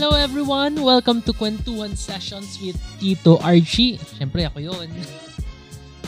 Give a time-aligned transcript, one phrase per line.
[0.00, 0.80] Hello everyone!
[0.80, 4.00] Welcome to Kwentuhan Sessions with Tito Archie.
[4.16, 4.88] Siyempre ako yon.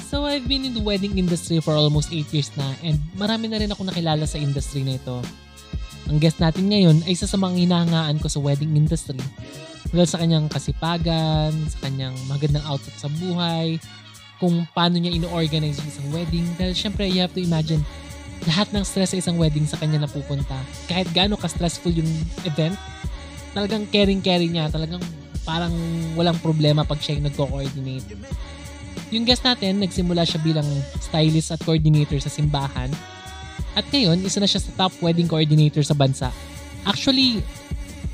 [0.08, 3.60] So I've been in the wedding industry for almost 8 years na and marami na
[3.60, 5.20] rin ako nakilala sa industry na ito.
[6.08, 9.20] Ang guest natin ngayon ay isa sa mga hinahangaan ko sa wedding industry.
[9.92, 13.76] Dahil sa kanyang kasipagan, sa kanyang magandang outlook sa buhay,
[14.40, 16.48] kung paano niya ino-organize yung isang wedding.
[16.56, 17.84] Dahil syempre, you have to imagine,
[18.48, 20.56] lahat ng stress sa isang wedding sa kanya napupunta.
[20.88, 22.08] Kahit gaano ka-stressful yung
[22.48, 22.72] event,
[23.52, 24.68] talagang caring-caring niya.
[24.68, 25.00] Talagang
[25.42, 25.72] parang
[26.14, 28.06] walang problema pag siya yung nagko-coordinate.
[29.12, 30.66] Yung guest natin, nagsimula siya bilang
[31.00, 32.88] stylist at coordinator sa simbahan.
[33.76, 36.32] At ngayon, isa na siya sa top wedding coordinator sa bansa.
[36.84, 37.40] Actually,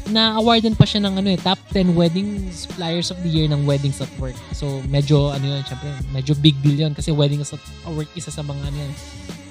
[0.08, 4.00] na-awardan pa siya ng ano eh, top 10 wedding suppliers of the year ng Weddings
[4.00, 4.36] at Work.
[4.56, 7.62] So, medyo, ano yun, syempre, medyo big deal yun kasi Weddings at
[7.92, 8.92] Work isa sa mga, ano yan,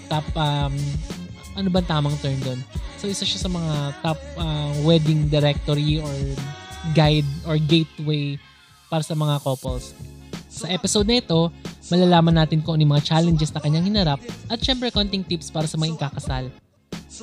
[0.10, 0.74] top, um,
[1.58, 2.62] ano ba tamang term doon?
[3.02, 3.74] So, isa siya sa mga
[4.06, 6.14] top uh, wedding directory or
[6.94, 8.38] guide or gateway
[8.88, 9.98] para sa mga couples.
[10.48, 11.50] Sa episode na ito,
[11.90, 15.66] malalaman natin kung ano yung mga challenges na kanyang hinarap at syempre konting tips para
[15.66, 16.48] sa mga ikakasal.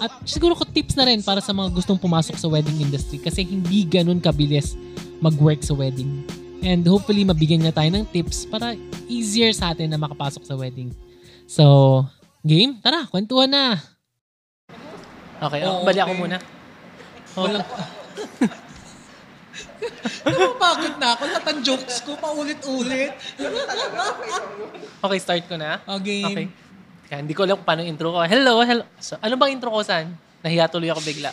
[0.03, 3.47] At siguro ko tips na rin para sa mga gustong pumasok sa wedding industry kasi
[3.47, 4.75] hindi ganun kabilis
[5.23, 6.27] mag-work sa wedding.
[6.65, 8.75] And hopefully mabigyan niya tayo ng tips para
[9.07, 10.91] easier sa atin na makapasok sa wedding.
[11.45, 12.05] So,
[12.41, 12.81] game?
[12.81, 13.94] Tara, kwentuhan na!
[15.45, 16.37] Okay, Oo, bali ako muna.
[17.37, 17.67] Walang...
[20.25, 21.23] Napapagod na ako.
[21.29, 23.13] Lahat ng jokes ko, paulit-ulit.
[25.05, 25.85] Okay, start ko na.
[26.01, 26.25] Okay.
[26.25, 26.47] Okay.
[27.05, 28.25] Kaya hindi ko alam kung paano intro ko.
[28.25, 28.89] Hello, hello.
[28.97, 30.17] So, ano bang intro ko saan?
[30.41, 31.29] Nahiya tuloy ako bigla.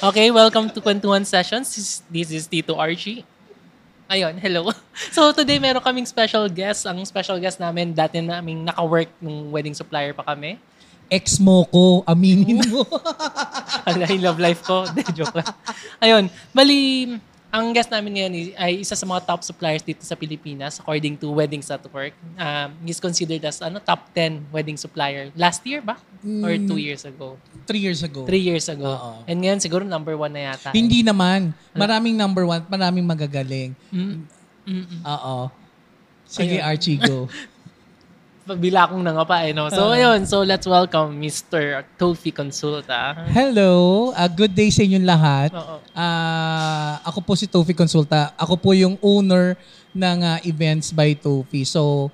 [0.00, 1.68] Okay, welcome to Kwentuhan Sessions.
[1.68, 3.28] This is, this is Tito Archie.
[4.08, 4.72] Ayun, hello.
[5.16, 6.84] So today meron kaming special guest.
[6.84, 10.60] Ang special guest namin, dati naming naka-work nung wedding supplier pa kami.
[11.10, 12.86] Ex mo ko, aminin mo.
[13.90, 14.86] Ala, yung love life ko.
[14.94, 15.50] De, joke lang.
[15.98, 17.10] Ayun, bali,
[17.50, 21.34] ang guest namin ngayon ay isa sa mga top suppliers dito sa Pilipinas according to
[21.34, 22.14] Weddings at Work.
[22.38, 25.34] Um, he's considered as ano top 10 wedding supplier.
[25.34, 25.98] Last year ba?
[26.46, 27.34] Or two years ago?
[27.66, 28.22] Three years ago.
[28.22, 28.94] Three years ago.
[28.94, 29.26] Oo.
[29.26, 30.70] And ngayon siguro number one na yata.
[30.70, 31.50] Hindi naman.
[31.74, 33.74] Maraming number one, maraming magagaling.
[33.90, 34.30] Mm,
[34.70, 35.00] mm, mm.
[35.02, 35.50] Oo.
[36.30, 36.70] Sige, Ayun.
[36.70, 37.26] Archie, go.
[38.48, 39.68] Bila akong nangapa eh, no?
[39.68, 39.94] So, Oo.
[39.94, 40.24] ayun.
[40.24, 41.84] So, let's welcome Mr.
[42.00, 43.12] Tofi Consulta.
[43.28, 44.10] Hello.
[44.16, 45.52] Uh, good day sa inyong lahat.
[45.52, 45.76] Oo.
[45.92, 48.32] Ah, ako po si Tofi Consulta.
[48.40, 49.60] Ako po yung owner
[49.92, 51.68] ng ah, Events by Tofi.
[51.68, 52.08] So,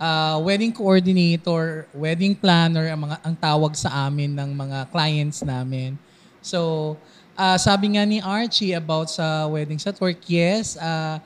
[0.00, 6.00] ah, wedding coordinator, wedding planner ang mga ang tawag sa amin ng mga clients namin.
[6.40, 6.96] So,
[7.36, 11.20] ah, sabi nga ni Archie about sa weddings at work, yes, ah,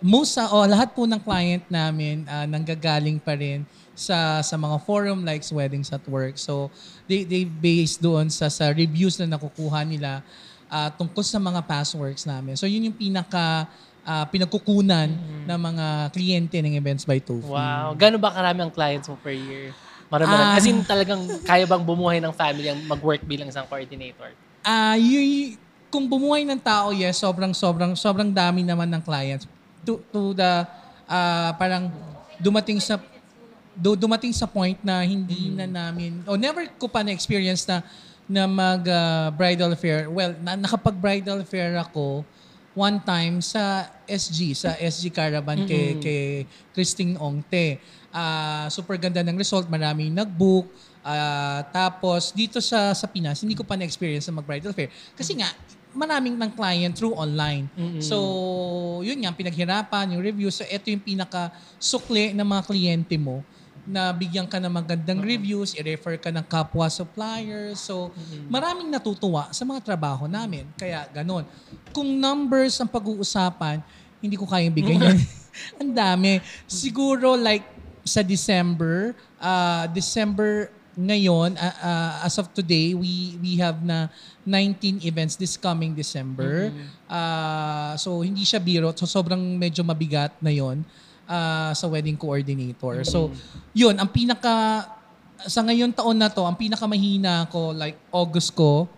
[0.00, 3.64] most sa oh, lahat po ng client namin ah, nanggagaling pa rin
[4.00, 6.40] sa sa mga forum like Weddings at Work.
[6.40, 6.72] So
[7.04, 10.24] they they based doon sa sa reviews na nakukuha nila
[10.72, 12.56] ah, tungkol sa mga past works namin.
[12.56, 13.68] So yun yung pinaka
[14.06, 15.12] ah, pinagkukunan
[15.44, 17.44] ng mga kliyente ng Events by Tofi.
[17.44, 17.92] Wow.
[17.92, 19.76] Gano'n ba karami ang clients mo per year?
[20.08, 20.58] Marami Ah.
[20.58, 24.32] As in, talagang kaya bang bumuhay ng family ang mag-work bilang isang coordinator?
[24.64, 25.54] Ah, y-
[25.90, 29.44] kung bumuhay ng tao, yes, sobrang sobrang sobrang dami naman ng clients
[29.82, 30.66] to to the
[31.10, 31.90] ah, parang
[32.38, 32.96] dumating sa
[33.80, 37.80] do, dumating sa point na hindi na namin o never ko pa na experience na
[38.30, 40.06] na mag ah, bridal fair.
[40.06, 42.22] Well, na, nakapag bridal fair ako
[42.78, 46.22] one time sa SG, sa SG Caravan kay, kay
[46.70, 47.82] Christine Ongte.
[48.14, 50.70] Ah, super ganda ng result, maraming nag-book.
[51.02, 54.94] Ah, tapos dito sa sa Pinas, hindi ko pa na-experience na mag-bridal fair.
[55.18, 55.50] Kasi nga,
[55.90, 57.66] maraming ng client through online.
[57.98, 60.46] So, yun nga, pinaghirapan, yung review.
[60.54, 63.42] So, ito yung pinaka-sukli ng mga kliyente mo
[63.90, 67.82] na bigyan ka ng magandang reviews, i-refer ka ng kapwa suppliers.
[67.82, 68.14] So,
[68.46, 70.70] maraming natutuwa sa mga trabaho namin.
[70.78, 71.42] Kaya, ganun.
[71.90, 73.82] Kung numbers ang pag-uusapan,
[74.22, 75.18] hindi ko kayang bigay yan.
[75.82, 76.38] ang dami.
[76.70, 77.66] Siguro like
[78.06, 84.10] sa December, ah, December ngayon, ah, ah, as of today, we we have na
[84.44, 86.70] 19 events this coming December.
[87.10, 88.92] Ah, so, hindi siya biro.
[88.94, 90.86] So, sobrang medyo mabigat na yon
[91.30, 93.06] ah, sa wedding coordinator.
[93.06, 93.30] So,
[93.70, 94.82] yun, ang pinaka,
[95.46, 98.90] sa ngayon taon na to, ang pinakamahina ko, like August ko,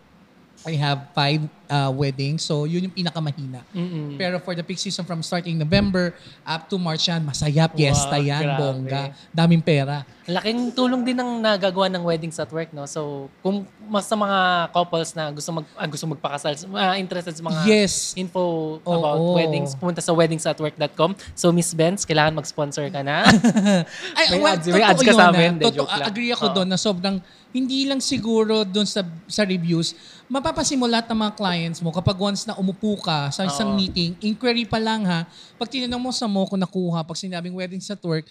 [0.63, 2.43] I have five uh, weddings.
[2.43, 3.67] So, yun yung pinakamahina.
[3.71, 4.15] Mm-mm.
[4.15, 8.23] Pero for the peak season from starting November up to March yan, masaya, piyesta Wow,
[8.23, 8.59] yan, grabe.
[8.61, 9.03] bongga.
[9.29, 10.07] Daming pera.
[10.23, 12.87] Laking tulong din ng nagagawa ng weddings at work, no?
[12.87, 14.39] So, kung mas sa mga
[14.71, 18.15] couples na gusto mag ah, gusto magpakasal, ah, interested sa mga Yes.
[18.15, 18.39] info
[18.79, 18.87] Oo.
[18.87, 21.19] about weddings, pumunta sa weddingsatwork.com.
[21.35, 23.27] So, Miss Benz, kailangan mag-sponsor ka na.
[24.19, 25.35] Ay, May well, ads- may ads ka sa ah.
[25.35, 25.59] amin.
[25.59, 26.07] Totoo, lang.
[26.07, 26.55] agree ako Oo.
[26.55, 27.17] doon na sobrang,
[27.53, 29.93] hindi lang siguro doon sa, sa reviews,
[30.33, 33.79] mapapasimula ng mga clients mo, kapag once na umupo ka sa isang Oo.
[33.79, 35.29] meeting, inquiry pa lang ha,
[35.61, 38.25] pag tinanong mo sa mo kung nakuha, pag sinabing weddings at work,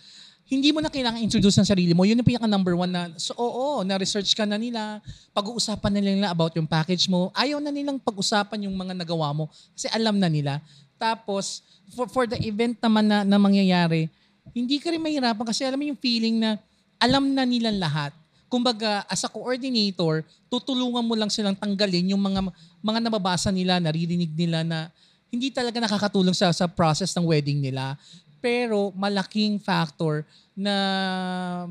[0.51, 2.03] hindi mo na kailangan introduce ang sarili mo.
[2.03, 4.99] Yun yung pinaka number one na, so oo, na-research ka na nila,
[5.31, 7.31] pag-uusapan na nila about yung package mo.
[7.31, 10.59] Ayaw na nilang pag-usapan yung mga nagawa mo kasi alam na nila.
[10.99, 11.63] Tapos,
[11.95, 14.11] for, for the event naman na, na mangyayari,
[14.51, 16.59] hindi ka rin mahirapan kasi alam mo yung feeling na
[16.99, 18.11] alam na nilang lahat.
[18.51, 22.51] Kumbaga, as a coordinator, tutulungan mo lang silang tanggalin yung mga
[22.83, 24.91] mga nababasa nila, naririnig nila na
[25.31, 27.95] hindi talaga nakakatulong sa sa process ng wedding nila.
[28.43, 30.75] Pero malaking factor na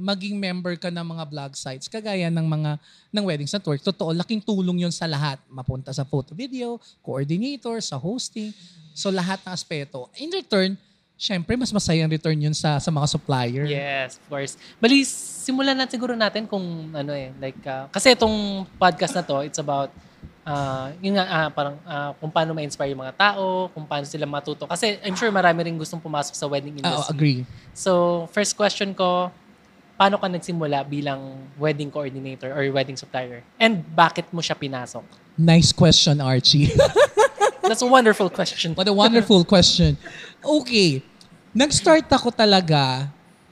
[0.00, 2.81] maging member ka ng mga blog sites kagaya ng mga
[3.12, 3.85] ng weddings at work.
[3.85, 5.37] Totoo, laking tulong yun sa lahat.
[5.53, 8.56] Mapunta sa photo video, coordinator, sa hosting.
[8.97, 10.09] So lahat ng aspeto.
[10.17, 10.81] In return,
[11.21, 13.69] syempre mas masayang return yun sa sa mga supplier.
[13.69, 14.56] Yes, of course.
[14.81, 15.05] Bali,
[15.40, 16.60] simulan na siguro natin kung
[16.92, 19.88] ano eh, like, ah, kasi itong podcast na to, it's about,
[20.44, 24.28] ah, yun nga, ah, parang ah, kung paano ma-inspire yung mga tao, kung paano sila
[24.28, 24.69] matuto.
[24.69, 27.12] Kasi I'm sure marami rin gustong pumasok sa wedding Ah, oh, industry.
[27.16, 27.38] agree.
[27.72, 27.90] So,
[28.28, 29.32] first question ko,
[29.96, 33.40] paano ka nagsimula bilang wedding coordinator or wedding supplier?
[33.56, 35.04] And bakit mo siya pinasok?
[35.40, 36.69] Nice question, Archie.
[37.64, 38.76] That's a wonderful question.
[38.76, 39.96] What a wonderful question.
[40.44, 41.00] Okay.
[41.52, 43.08] Nag-start ako talaga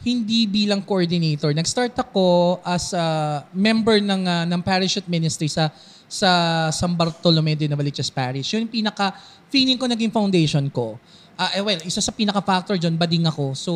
[0.06, 1.50] hindi bilang coordinator.
[1.50, 5.70] Nag-start ako as a member ng ah, ng parachute ministry sa
[6.08, 6.30] sa
[6.72, 8.54] San Bartolome de Navaliches Parish.
[8.54, 9.12] Yun yung pinaka
[9.52, 10.96] feeling ko naging foundation ko.
[11.38, 13.54] Ah, eh, well, isa sa pinaka factor diyon bading ako.
[13.54, 13.72] So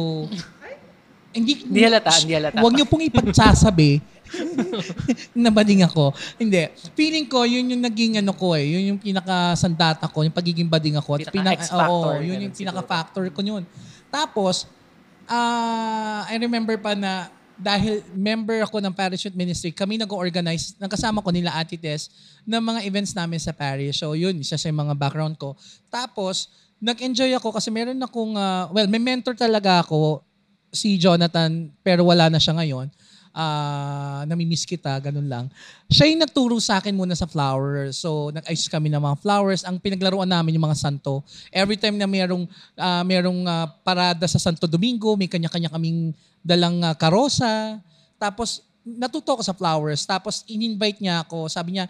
[1.32, 2.60] hindi Hindi halata, hindi halata.
[2.60, 4.04] Huwag niyo pong ipagsasabi
[5.44, 6.12] na bading ako.
[6.36, 6.68] Hindi.
[6.92, 8.64] Feeling ko, yun yung naging ano ko eh.
[8.68, 11.20] Yun yung pinaka-sandata ko, yung pagiging bading ako.
[11.20, 13.64] At Pinaka-X-factor, oo, yun ganun yung pinaka-factor ko yun.
[14.12, 14.68] Tapos,
[15.32, 17.32] ah I remember pa na
[17.62, 22.10] dahil member ako ng parachute ministry, kami nag-organize, nagkasama ko nila Ate Tess,
[22.42, 24.02] ng mga events namin sa parish.
[24.02, 25.54] So yun, isa sa mga background ko.
[25.86, 26.50] Tapos,
[26.82, 30.26] nag-enjoy ako kasi meron akong, ah, well, may mentor talaga ako,
[30.72, 32.88] si Jonathan, pero wala na siya ngayon.
[33.32, 35.48] Ah, namimiss kita, ganun lang.
[35.88, 37.96] Siya yung nagturo sa akin muna sa flowers.
[37.96, 39.64] So, nag-ayos kami ng mga flowers.
[39.64, 41.24] Ang pinaglaruan namin yung mga santo.
[41.48, 42.44] Every time na merong,
[42.76, 46.12] ah, merong ah, parada sa Santo Domingo, may kanya-kanya kaming
[46.44, 47.80] dalang ah, karosa.
[48.20, 50.04] Tapos, natuto ko sa flowers.
[50.04, 51.48] Tapos, in-invite niya ako.
[51.48, 51.88] Sabi niya,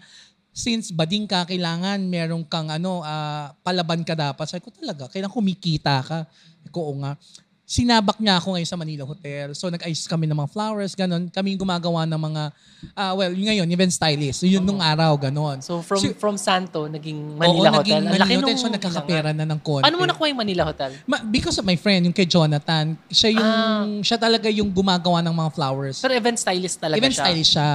[0.55, 4.47] since bading ka, kailangan meron kang ano, ah, palaban ka dapat.
[4.47, 6.19] Sabi ko talaga, kailangan kumikita ka.
[6.71, 7.19] Ko, nga.
[7.63, 9.55] Sinabak niya ako ngayon sa Manila Hotel.
[9.55, 11.31] So nag-ayos kami ng mga flowers, ganun.
[11.31, 12.43] Kami yung gumagawa ng mga,
[12.91, 14.43] ah, well, yun ngayon, event stylist.
[14.43, 15.63] Yun nung araw, ganun.
[15.63, 17.79] So, from Si- from Santo, naging Manila Oo, Hotel.
[17.79, 18.59] naging Ang laki Manila Hotel.
[18.59, 19.79] So nagkakapera na ng konti.
[19.81, 20.91] Paano mo nakuha yung Manila Hotel?
[21.07, 23.87] Ma- because of my friend, yung kay Jonathan, siya yung, Ah.
[24.03, 26.03] siya talaga yung gumagawa ng mga flowers.
[26.03, 27.23] Pero event stylist talaga event siya.
[27.23, 27.69] stylist siya.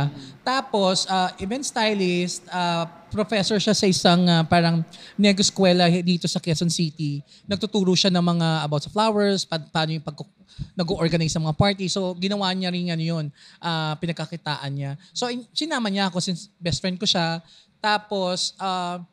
[0.48, 4.80] Tapos, ah, event stylist, ah, professor siya sa isang ah, parang
[5.20, 7.20] nego eskwela dito sa Quezon City.
[7.44, 10.16] Nagtuturo siya ng mga about sa flowers, pa- paano yung pag
[10.72, 11.86] nag-organize ng mga party.
[11.92, 13.24] So, ginawa niya rin ano yun,
[13.60, 14.96] ah, pinagkakitaan niya.
[15.12, 17.44] So, in, sinama niya ako since best friend ko siya.
[17.84, 19.04] Tapos, ah,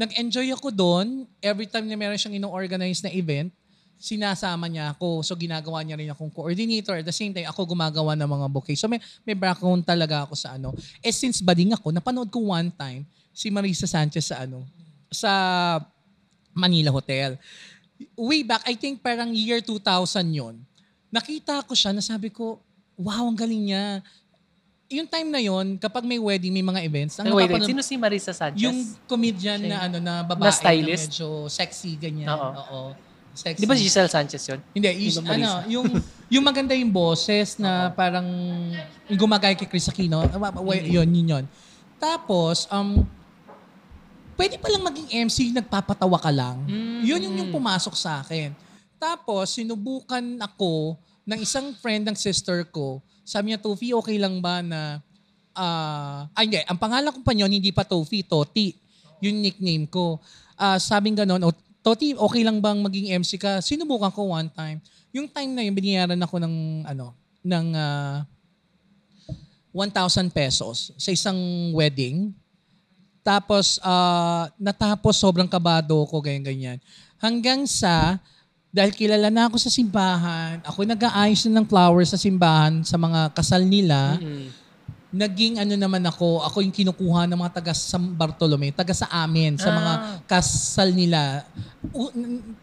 [0.00, 1.28] nag-enjoy ako doon.
[1.44, 3.52] Every time na meron siyang ino-organize na event,
[4.00, 5.20] sinasama niya ako.
[5.20, 6.96] So, ginagawa niya rin akong coordinator.
[6.96, 8.80] At the same time, ako gumagawa ng mga bouquet.
[8.80, 8.96] So, may,
[9.28, 10.72] may background talaga ako sa ano.
[11.04, 14.64] Eh, since bading ako, napanood ko one time si Marisa Sanchez sa ano,
[15.12, 15.30] sa
[16.56, 17.36] Manila Hotel.
[18.16, 19.84] Way back, I think parang year 2000
[20.32, 20.56] yon
[21.12, 22.56] Nakita ko siya, nasabi ko,
[22.96, 24.00] wow, ang galing niya.
[24.90, 28.00] Yung time na yon kapag may wedding, may mga events, ang wait, wait, sino si
[28.00, 28.64] Marisa Sanchez?
[28.64, 31.12] yung comedian Siya na yung- ano na babae na stylist?
[31.12, 32.32] medyo sexy ganyan.
[32.32, 32.48] Oo.
[32.56, 33.09] Oo.
[33.30, 33.62] Sexy.
[33.62, 34.60] Di ba Giselle Sanchez yun?
[34.74, 35.86] Hindi, is, Yung ano, yung
[36.30, 38.26] yung maganda yung boses na parang
[39.06, 40.22] yung gumagay kay Chris Aquino.
[40.22, 41.44] Ah, wa- Yun, yun, yun.
[41.98, 43.02] Tapos, um,
[44.34, 46.64] pwede pa lang maging MC, nagpapatawa ka lang.
[47.02, 48.54] Yun yung, yung pumasok sa akin.
[48.96, 50.96] Tapos, sinubukan ako
[51.26, 52.98] ng isang friend ng sister ko.
[53.22, 54.98] Sabi niya, Tofi, okay lang ba na...
[55.52, 56.60] ah ay, hindi.
[56.64, 58.74] Ang pangalan ko pa yun, hindi pa Tofi, Toti.
[59.20, 60.16] Yung nickname ko.
[60.56, 63.64] Ah sabing ganon, o, Toti, okay lang bang maging MC ka?
[63.64, 64.84] Sinubukan ko one time.
[65.16, 68.22] Yung time na yun, biniyaran ako ng, ano, ng ah,
[69.72, 71.38] 1,000 pesos sa isang
[71.72, 72.36] wedding.
[73.24, 76.76] Tapos, ah, natapos sobrang kabado ko, ganyan-ganyan.
[77.16, 78.20] Hanggang sa,
[78.70, 83.32] dahil kilala na ako sa simbahan, ako nag-aayos na ng flowers sa simbahan sa mga
[83.34, 84.59] kasal nila, Mm.
[85.10, 89.58] Naging ano naman ako, ako yung kinukuha ng mga taga San Bartolome, taga sa amin,
[89.58, 90.02] sa mga Ah.
[90.22, 91.42] kasal nila.
[91.90, 92.14] U-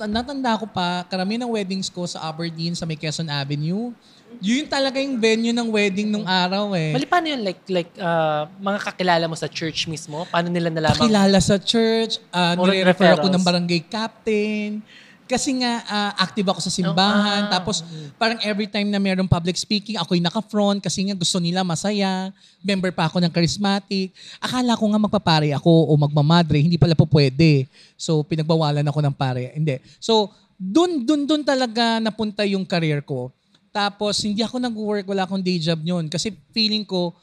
[0.08, 3.92] natanda ko pa, karamihan ng weddings ko sa Aberdeen, sa may Quezon Avenue.
[4.39, 6.96] Yun talaga yung venue ng wedding nung araw eh.
[6.96, 7.42] Mali, paano yun?
[7.44, 10.24] Like, like ah, mga kakilala mo sa church mismo?
[10.32, 10.96] Paano nila nalaman?
[11.00, 14.80] Kakilala sa church, uh, nire-refer ako ng barangay captain.
[15.27, 17.46] Kasi nga, ah, active ako sa simbahan.
[17.46, 17.53] Oh, ah.
[17.60, 17.84] Tapos,
[18.15, 22.31] parang every time na mayroong public speaking, ako yung naka-front kasi nga gusto nila masaya.
[22.63, 24.15] Member pa ako ng charismatic.
[24.39, 26.63] Akala ko nga magpapare ako o magmamadre.
[26.63, 27.67] Hindi pala po pwede.
[28.00, 29.51] So, pinagbawalan ako ng pare.
[29.51, 29.84] Hindi.
[30.00, 33.29] So, dun, dun, dun talaga napunta yung career ko.
[33.69, 36.10] Tapos, hindi ako nag-work, wala akong day job yun.
[36.10, 37.13] Kasi feeling ko,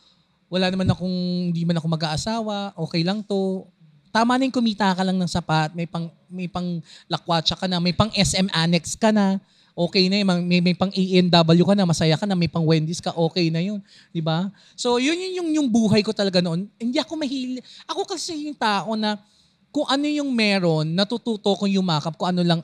[0.46, 3.66] wala naman akong, hindi man ako mag-aasawa, okay lang to.
[4.14, 6.78] Tama na yung kumita ka lang ng sapat, may pang, may pang
[7.10, 9.42] lakwatsa ka na, may pang SM Annex ka na,
[9.74, 13.02] okay na yun, may, may pang ENW ka na, masaya ka na, may pang Wendy's
[13.02, 13.82] ka, okay na yun.
[14.14, 14.54] Di ba?
[14.78, 16.70] So, yun yun yung, yung buhay ko talaga noon.
[16.78, 17.58] Hindi ako mahili.
[17.90, 19.18] Ako kasi yung tao na,
[19.74, 22.62] kung ano yung meron, natututo kong yumakap, kung ano lang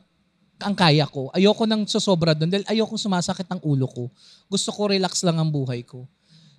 [0.63, 1.35] ang kaya ko.
[1.35, 4.07] Ayoko nang sosobra doon dahil ayoko sumasakit ang ulo ko.
[4.47, 6.07] Gusto ko relax lang ang buhay ko.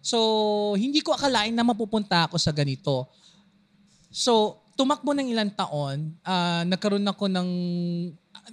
[0.04, 0.18] So,
[0.76, 3.08] hindi ko akalain na mapupunta ako sa ganito.
[4.12, 7.50] So, tumakbo ng ilang taon, ah, nagkaroon ako ng,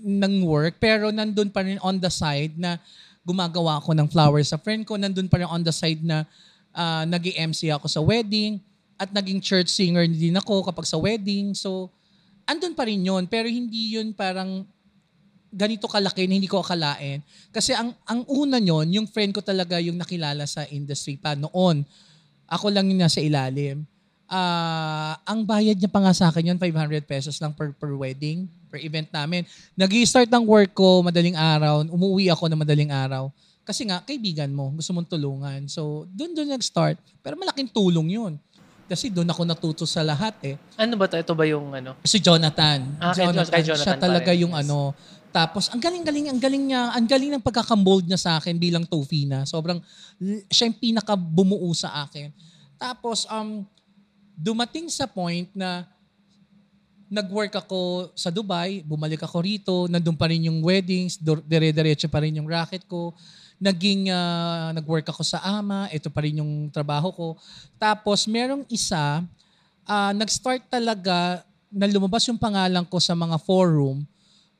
[0.04, 2.76] ng work, pero nandun pa rin on the side na
[3.24, 5.00] gumagawa ako ng flowers sa friend ko.
[5.00, 6.28] Nandun pa rin on the side na
[6.76, 8.60] uh, nag mc ako sa wedding
[9.00, 11.56] at naging church singer din ako kapag sa wedding.
[11.56, 11.88] So,
[12.48, 13.24] andun pa rin yun.
[13.28, 14.64] Pero hindi yun parang
[15.48, 17.24] ganito kalaki na hindi ko akalain.
[17.52, 21.84] Kasi ang ang una nyon, yung friend ko talaga yung nakilala sa industry pa noon.
[22.48, 23.84] Ako lang yung nasa ilalim.
[24.28, 28.44] Ah, ang bayad niya pa nga sa akin yun, 500 pesos lang per, per wedding,
[28.68, 29.48] per event namin.
[29.72, 33.32] nag start ng work ko madaling araw, umuwi ako na madaling araw.
[33.64, 35.68] Kasi nga, kaibigan mo, gusto mong tulungan.
[35.68, 36.96] So, doon doon nag-start.
[37.20, 38.32] Pero malaking tulong yun.
[38.88, 40.56] Kasi doon ako natuto sa lahat eh.
[40.80, 41.20] Ano ba to?
[41.20, 41.92] Ito ba yung ano?
[42.00, 42.96] Si Jonathan.
[42.96, 44.64] Ah, kay Jo- kay Jonathan Siya talaga yung yes.
[44.64, 44.96] ano.
[45.28, 49.44] Tapos, ang galing-galing, ang galing niya, ang galing ng pagkakamold niya sa akin bilang Tofina.
[49.44, 49.84] Sobrang,
[50.48, 52.32] siya yung pinaka bumuo sa akin.
[52.80, 53.68] Tapos, um,
[54.38, 55.82] dumating sa point na
[57.10, 62.36] nag-work ako sa Dubai, bumalik ako rito, nandun pa rin yung weddings, dire-diretso pa rin
[62.36, 63.16] yung racket ko.
[63.58, 67.28] Naging, ah, nag-work ako sa AMA, ito pa rin yung trabaho ko.
[67.80, 69.24] Tapos, merong isa,
[69.88, 71.42] ah, nag-start talaga
[71.72, 74.04] na lumabas yung pangalan ko sa mga forum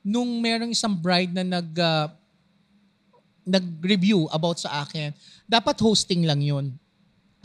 [0.02, 2.08] nung merong isang bride na nag, ah,
[3.44, 5.12] nag-review about sa akin.
[5.44, 6.73] Dapat hosting lang yun.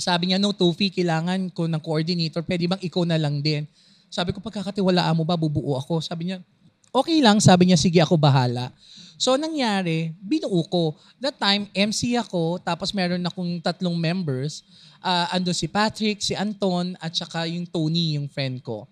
[0.03, 2.43] Sabi niya, no, Tofi, kailangan ko ng coordinator.
[2.43, 3.63] Pwede bang ikaw na lang din?
[4.11, 6.03] Sabi ko, pagkakatiwalaan mo ba, bubuo ako.
[6.03, 6.43] Sabi niya,
[6.91, 7.39] okay lang.
[7.39, 8.67] Sabi niya, sige ako bahala.
[9.15, 10.99] So, nangyari, binuo ko.
[11.23, 14.67] That time, MC ako, tapos meron akong tatlong members.
[14.99, 18.83] Uh, ando si Patrick, si Anton, at saka yung Tony, yung friend ko.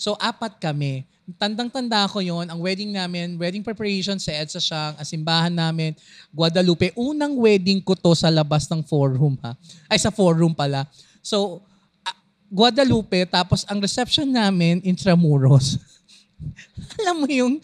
[0.00, 1.04] So, apat kami.
[1.36, 5.92] Tandang-tanda ko yon ang wedding namin, wedding preparation sa EDSA Siang, ang simbahan namin,
[6.32, 6.96] Guadalupe.
[6.96, 9.52] Unang wedding ko to sa labas ng forum ha.
[9.92, 10.88] Ay, sa forum pala.
[11.20, 11.60] So,
[12.00, 12.16] ah,
[12.48, 15.76] Guadalupe, tapos ang reception namin, Intramuros.
[17.04, 17.60] alam mo yung,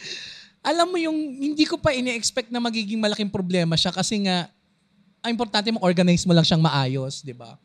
[0.60, 4.52] alam mo yung, hindi ko pa ini-expect na magiging malaking problema siya kasi nga,
[5.24, 7.56] ang importante mo, organize mo lang siyang maayos, di ba?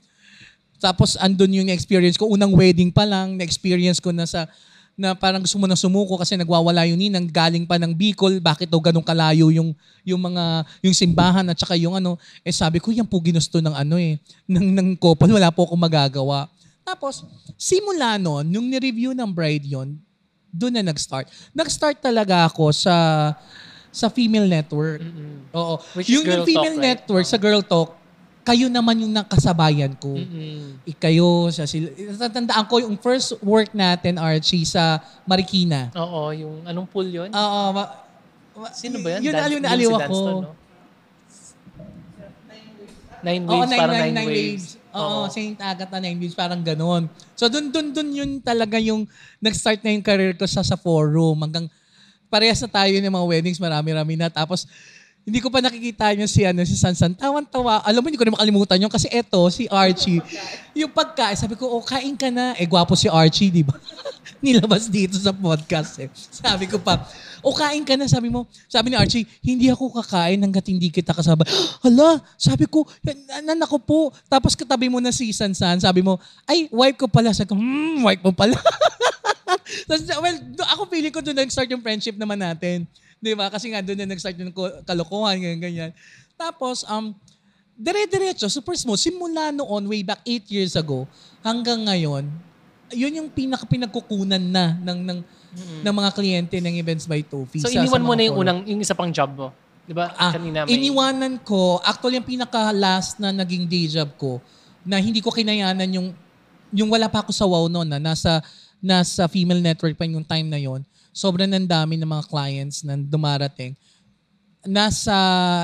[0.82, 4.50] Tapos andun yung experience ko, unang wedding pa lang, na-experience ko na sa,
[4.98, 8.66] na parang gusto mo na sumuko kasi nagwawala yun ninang galing pa ng Bicol, bakit
[8.66, 12.90] daw ganun kalayo yung yung mga yung simbahan at saka yung ano, eh sabi ko
[12.90, 14.18] yan po ginusto ng ano eh,
[14.50, 16.50] ng ng couple, wala po akong magagawa.
[16.82, 17.24] Tapos
[17.56, 20.02] simula noon, nung ni-review ng bride yon,
[20.52, 21.30] doon na nag-start.
[21.56, 22.96] Nag-start talaga ako sa
[23.92, 25.04] sa female network.
[25.04, 25.52] Mm-mm.
[25.52, 25.76] Oo.
[25.94, 26.88] Which yung, yung female Talk, right?
[26.96, 28.01] network sa Girl Talk,
[28.42, 30.12] kayo naman yung nakasabayan ko.
[30.12, 30.82] Mm-mm.
[30.84, 31.94] Ikayo, sa sila.
[32.18, 35.94] Tatandaan ko yung first work natin, Archie, sa Marikina.
[35.94, 37.30] Oo, yung anong pool yun?
[37.30, 37.62] Oo.
[37.72, 37.92] ma-
[38.58, 39.22] ma- Sino ba yan?
[39.22, 40.02] Yun, Dan- aliw na yung aliw si ako.
[40.02, 40.52] Danston, no?
[43.22, 44.66] Nine Oo, waves, nine, parang nine, nine, nine waves.
[44.74, 44.90] waves.
[44.92, 47.06] Oo, Saint Agatha Nine Waves, parang ganon.
[47.32, 49.06] So, dun, dun, dun yun talaga yung
[49.38, 51.38] nag-start na yung career ko sa, sa forum.
[51.40, 51.70] Hanggang
[52.28, 54.28] parehas na tayo ng mga weddings, marami-rami na.
[54.28, 54.66] Tapos,
[55.22, 57.14] hindi ko pa nakikita niyo si ano si Sansan.
[57.14, 57.86] Tawan-tawa.
[57.86, 60.18] Alam mo, hindi ko na makalimutan yun kasi eto, si Archie.
[60.74, 62.58] Yung pagkain, sabi ko, oh, kain ka na.
[62.58, 63.78] Eh, gwapo si Archie, di ba?
[64.44, 66.10] Nilabas dito sa podcast eh.
[66.14, 67.06] Sabi ko pa,
[67.46, 68.50] o kain ka na, sabi mo.
[68.66, 71.46] Sabi ni Archie, hindi ako kakain hanggat hindi kita kasama.
[71.86, 72.90] Hala, sabi ko,
[73.30, 74.00] anan ako po.
[74.26, 76.18] Tapos katabi mo na si Sansan, sabi mo,
[76.50, 77.30] ay, wife ko pala.
[77.30, 78.58] Sabi ko, hmm, wife mo pala.
[79.88, 82.90] Tapos, well, ako feeling ko doon nag-start yung friendship naman natin.
[83.26, 83.54] Di ba?
[83.54, 85.92] Kasi nga doon na nag-start yung ko- kalokohan, ganyan, ganyan.
[86.34, 87.14] Tapos, um,
[87.78, 88.98] dire-diretso, super smooth.
[88.98, 91.06] Simula noon, way back 8 years ago,
[91.46, 92.26] hanggang ngayon,
[92.92, 95.20] yun yung pinaka pinagkukunan na ng, ng,
[95.86, 97.62] ng mga kliyente ng Events by Tofi.
[97.62, 99.48] So, iniwan mo na yung unang, yung isa pang job mo.
[99.86, 100.14] Di ba?
[100.18, 100.78] Ah, Kanina may...
[100.78, 104.42] iniwanan ko, actually yung pinaka-last na naging day job ko,
[104.82, 106.08] na hindi ko kinayanan yung,
[106.74, 108.42] yung wala pa ako sa WOW noon, na nasa,
[108.82, 112.96] nasa female network pa yung time na yon sobrang nang dami ng mga clients na
[112.96, 113.76] dumarating.
[114.64, 115.14] Nasa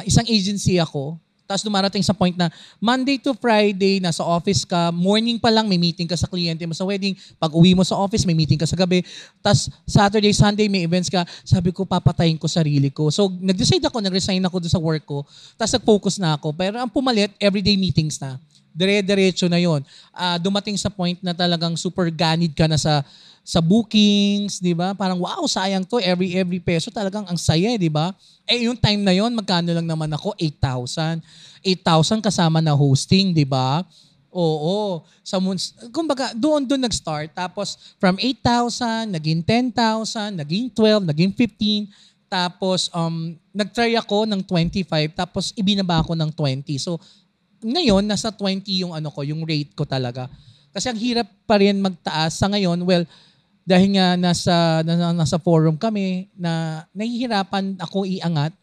[0.03, 5.39] isang agency ako, tapos dumarating sa point na Monday to Friday, nasa office ka, morning
[5.39, 8.27] pa lang may meeting ka sa kliyente mo sa wedding, pag uwi mo sa office,
[8.27, 8.99] may meeting ka sa gabi,
[9.39, 13.07] tapos Saturday, Sunday, may events ka, sabi ko, papatayin ko sarili ko.
[13.07, 15.23] So, nag-decide ako, nag-resign ako doon sa work ko,
[15.55, 16.51] tapos nag-focus na ako.
[16.51, 18.35] Pero ang pumalit, everyday meetings na.
[18.75, 19.81] Dire-diretso na yon.
[20.11, 23.07] Ah, dumating sa point na talagang super ganid ka na sa
[23.47, 24.91] sa bookings, 'di ba?
[24.91, 28.11] Parang wow, sayang to every every peso talagang ang saya, 'di ba?
[28.43, 30.35] Eh yung time na yon, magkano lang naman ako?
[30.35, 31.23] 8,000.
[31.63, 33.87] 8,000 kasama na hosting, 'di ba?
[34.35, 34.99] Oo.
[35.23, 37.31] Sa Moons, kumbaga, doon doon nag-start.
[37.31, 41.87] Tapos from 8,000, naging 10,000, naging 12, naging 15.
[42.27, 46.75] Tapos um, nag-try ako ng 25, tapos ibinaba ko ng 20.
[46.83, 46.99] So
[47.63, 50.27] ngayon, nasa 20 yung ano ko, yung rate ko talaga.
[50.75, 52.83] Kasi ang hirap pa rin magtaas sa ngayon.
[52.83, 53.07] Well,
[53.67, 58.55] dahil nga nasa, nasa, nasa forum kami na nahihirapan ako iangat.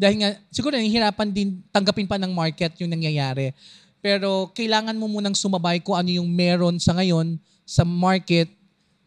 [0.00, 3.52] Dahil nga, siguro nahihirapan din tanggapin pa ng market yung nangyayari.
[4.00, 7.36] Pero kailangan mo munang sumabay kung ano yung meron sa ngayon
[7.68, 8.48] sa market,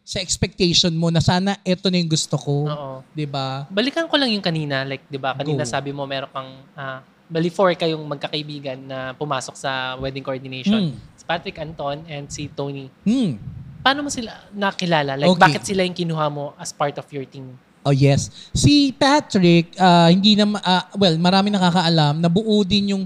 [0.06, 2.66] sa expectation mo na sana ito na yung gusto ko.
[2.66, 2.94] Oo.
[3.14, 3.66] 'Di ba?
[3.70, 4.82] Balikan ko lang yung kanina.
[4.82, 5.34] Like, di ba?
[5.34, 5.70] Kanina Go.
[5.70, 6.50] sabi mo meron kang...
[6.74, 10.90] ah, bali four kayong magkakaibigan na pumasok sa wedding coordination.
[10.90, 10.98] Hmm.
[11.14, 12.90] Si Patrick Anton and si Tony.
[13.06, 13.38] Hmm.
[13.80, 15.16] Paano mo sila nakilala?
[15.16, 15.40] Like, Okay.
[15.40, 17.56] bakit sila yung kinuha mo as part of your team?
[17.80, 18.28] Oh yes.
[18.52, 23.04] Si Patrick, ah, hindi na, ah, well, marami nakakaalam, nabuo din yung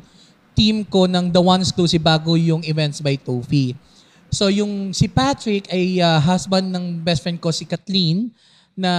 [0.54, 3.74] team ko ng The One Exclusive bago yung Events by Tofi.
[4.34, 8.34] So yung si Patrick ay ah, husband ng best friend ko si Kathleen
[8.74, 8.90] na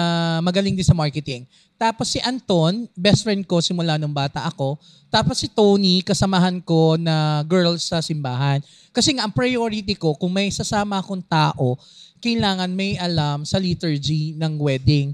[0.43, 1.43] magaling din sa marketing.
[1.75, 4.79] Tapos si Anton, best friend ko simula nung bata ako.
[5.11, 8.63] Tapos si Tony, kasamahan ko na girls sa simbahan.
[8.95, 11.75] Kasi nga, ang priority ko, kung may sasama akong tao,
[12.23, 15.11] kailangan may alam sa liturgy ng wedding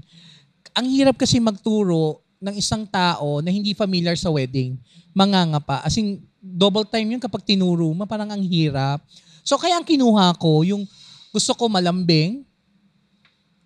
[0.72, 4.76] ang hirap kasi magturo ng isang tao na hindi familiar sa wedding.
[5.12, 5.84] Manganga pa.
[5.84, 8.98] As in, double time yun kapag tinuro mo, parang ang hirap.
[9.44, 10.88] So kaya ang kinuha ko, yung
[11.30, 12.42] gusto ko malambing,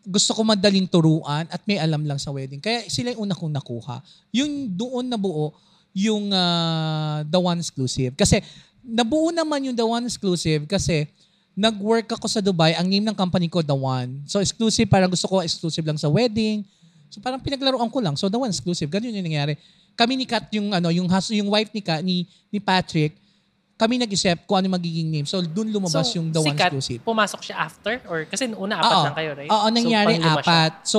[0.07, 2.63] gusto ko madaling turuan at may alam lang sa wedding.
[2.63, 3.99] Kaya sila yung una kong nakuha.
[4.31, 5.51] Yung doon nabuo,
[5.91, 8.15] yung ah, The One Exclusive.
[8.15, 8.39] Kasi
[8.87, 11.11] nabuo naman yung The One Exclusive kasi
[11.59, 12.79] nag-work ako sa Dubai.
[12.79, 14.23] Ang name ng company ko, The One.
[14.31, 16.63] So exclusive, parang gusto ko exclusive lang sa wedding.
[17.11, 18.15] So parang pinaglaruan ko lang.
[18.15, 18.87] So The One Exclusive.
[18.87, 19.59] Ganun yung nangyari.
[19.99, 23.19] Kami ni Kat, yung, ano, yung, hus- yung wife ni, Kat, ni, ni Patrick,
[23.77, 25.29] kami nag-isip kung ano magiging name.
[25.29, 27.01] So doon lumabas yung The si One Kat, Exclusive.
[27.05, 28.01] pumasok siya after?
[28.09, 29.05] Or, kasi una, apat Oo.
[29.05, 29.51] lang kayo, right?
[29.53, 30.41] Oo, nangyari so, panglima siya.
[30.41, 30.73] apat.
[30.89, 30.99] So,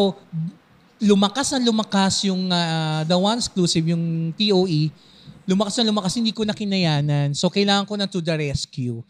[1.02, 4.94] lumakas na lumakas yung ah, The One Exclusive, yung TOE.
[5.50, 7.34] Lumakas na lumakas, hindi ko na kinayanan.
[7.34, 9.02] So, kailangan ko na to the rescue.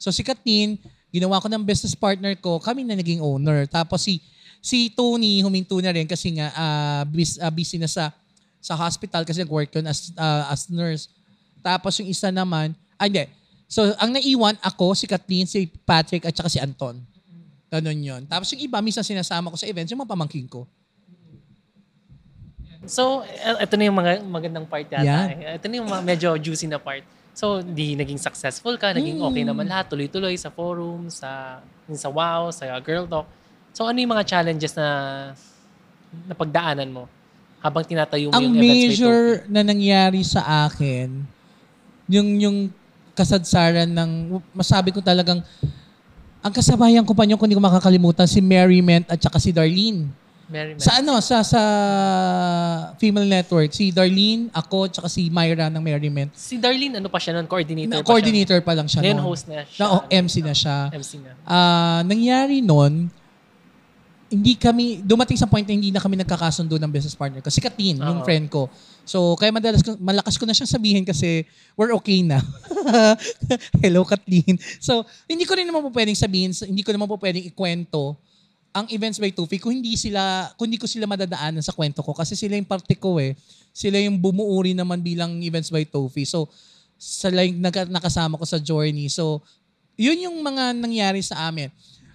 [0.00, 0.80] So, si Katin,
[1.12, 3.66] ginawa ko ng business partner ko, kami na naging owner.
[3.66, 4.22] Tapos si
[4.62, 8.14] si Tony huminto na rin kasi nga ah, bis- ah, busy na sa
[8.60, 11.10] sa hospital kasi nag-work yun as, ah, as nurse.
[11.60, 13.24] Tapos yung isa naman, ah, hindi.
[13.64, 17.00] So, ang naiwan ako, si Kathleen, si Patrick, at saka si Anton.
[17.70, 18.22] Ganon yun.
[18.26, 20.66] Tapos yung iba, minsan sinasama ko sa events, yung mga pamangkin ko.
[22.84, 25.30] So, e- ito na yung mga magandang part yata.
[25.30, 25.56] Eh.
[25.60, 27.06] Ito na yung medyo juicy na part.
[27.30, 29.54] So, di naging successful ka, naging okay Hmm.
[29.54, 31.62] naman lahat, tuloy-tuloy sa forum, sa
[31.94, 33.30] sa WOW, sa Girl Talk.
[33.70, 34.86] So, ano yung mga challenges na
[36.26, 37.06] napagdaanan mo
[37.62, 41.22] habang tinatayo mo Ang yung events by major na nangyari sa akin,
[42.10, 42.58] yung yung
[43.14, 45.42] kasadsaran ng, masabi ko talagang,
[46.40, 50.08] ang kasabayan ko pa niyo kung hindi ko makakalimutan, si Merriment at saka si Darlene.
[50.50, 50.74] Mary.
[50.82, 51.62] Sa ano, sa sa
[52.98, 56.34] Female Network, si Darlene, ako, tsaka si Myra ng Merriment.
[56.34, 57.46] Si Darlene, ano pa siya noon?
[57.46, 58.98] Coordinator Na, pa coordinator pa lang siya.
[58.98, 59.14] siya.
[59.14, 59.78] Ngayon host na siya.
[59.78, 60.76] Na, oh, MC na siya.
[60.90, 61.30] MC na.
[61.46, 63.06] Ah, nangyari nun,
[64.30, 67.50] hindi kami, dumating sa point na hindi na kami nagkakasundo ng business partner ko.
[67.50, 68.26] Si Katin, yung Oo.
[68.26, 68.70] friend ko.
[69.02, 71.42] So, kaya madalas, ko- malakas ko na siyang sabihin kasi
[71.74, 72.38] we're okay na.
[73.82, 74.54] Hello, Kathleen.
[74.78, 78.14] So, hindi ko rin naman po pwedeng sabihin, hindi ko naman po pwedeng ikwento
[78.70, 82.14] ang events by Tufi kung hindi sila, kung hindi ko sila madadaanan sa kwento ko
[82.14, 83.34] kasi sila yung parte ko eh.
[83.74, 86.22] Sila yung bumuo rin naman bilang events by Tufi.
[86.22, 86.46] So,
[86.94, 89.10] sila yung naka- nakasama ko sa journey.
[89.10, 89.42] So,
[89.98, 91.66] yun yung mga nangyari sa amin.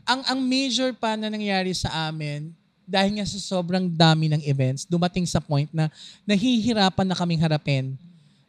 [0.06, 2.54] Ang ang major pa na nangyari sa amin,
[2.86, 5.90] dahil nga sa sobrang dami ng events, dumating sa point na
[6.30, 7.98] nahihirapan na kaming harapin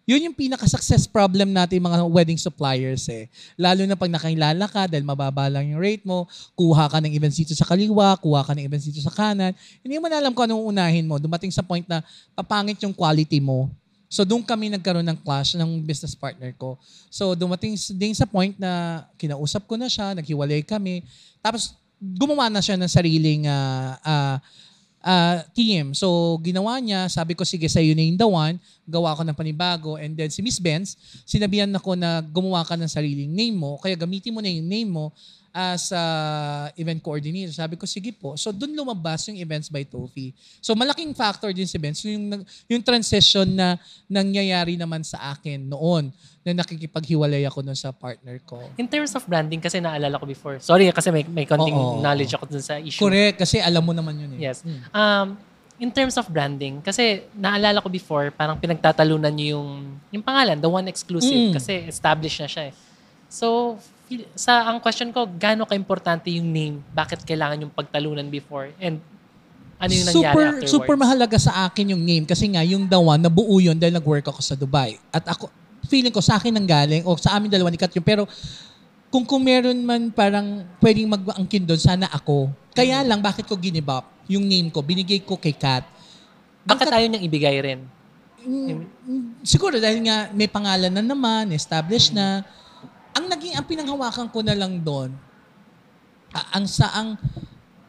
[0.06, 3.26] Yun yung pinaka-success problem natin mga wedding suppliers eh.
[3.58, 7.42] Lalo na pag nakilala ka dahil mababa lang yung rate mo, kuha ka ng events
[7.42, 9.50] dito sa kaliwa, kuha ka ng events dito sa kanan.
[9.82, 11.18] Hindi mo na alam kung anong unahin mo.
[11.18, 12.06] Dumating sa point na
[12.38, 13.66] papangit yung quality mo.
[14.06, 16.78] So doon kami nagkaroon ng clash ng business partner ko.
[17.10, 21.02] So dumating din sa point na kinausap ko na siya, naghiwalay kami.
[21.42, 24.36] Tapos gumawa na siya ng sariling ah, ah,
[25.02, 25.90] ah, team.
[25.90, 29.98] So ginawa niya, sabi ko sige sa'yo na yung the one, gawa ko ng panibago.
[29.98, 30.94] And then si Miss Benz,
[31.26, 34.90] sinabihan ako na gumawa ka ng sariling name mo, kaya gamitin mo na yung name
[34.90, 35.10] mo
[35.56, 37.48] as ah, event coordinator.
[37.48, 38.36] Sabi ko, sige po.
[38.36, 40.36] So, doon lumabas yung Events by Tofi.
[40.60, 46.12] So, malaking factor din si Benz, yung, yung transition na nangyayari naman sa akin noon
[46.44, 48.60] na nakikipaghiwalay ako nun sa partner ko.
[48.76, 50.60] In terms of branding, kasi naalala ko before.
[50.60, 52.04] Sorry, kasi may, may konting Oo.
[52.04, 53.00] knowledge ako dun sa issue.
[53.00, 54.52] Correct, kasi alam mo naman yun eh.
[54.52, 54.60] Yes.
[54.92, 55.40] Um,
[55.80, 60.68] in terms of branding, kasi naalala ko before, parang pinagtatalunan niyo yung, yung pangalan, the
[60.68, 61.56] one exclusive, Mm.
[61.56, 62.74] kasi established na siya eh.
[63.26, 63.80] So,
[64.38, 66.78] sa ang question ko, gaano ka-importante yung name?
[66.94, 68.70] Bakit kailangan yung pagtalunan before?
[68.78, 69.02] And
[69.76, 70.72] ano yung nangyari super, afterwards?
[70.72, 74.30] Super mahalaga sa akin yung name kasi nga yung the one, nabuo yun dahil nag-work
[74.30, 74.96] ako sa Dubai.
[75.10, 75.50] At ako,
[75.90, 78.06] feeling ko sa akin nang galing o sa amin dalawa ni Kat yun.
[78.06, 78.24] Pero
[79.10, 82.50] kung kung meron man parang pwedeng mag-angkin doon, sana ako.
[82.76, 83.08] Kaya Mm-hmm.
[83.10, 84.82] lang, bakit ko ginibap yung name ko?
[84.82, 85.82] Binigay ko kay Kat.
[86.66, 87.80] Bakit tayo niyang ibigay rin?
[88.46, 92.46] Mm, mm, siguro dahil nga may pangalan na naman, established na.
[93.16, 95.16] Ang naging ang pinanghawakan ko na lang doon,
[96.52, 97.16] ang sa ang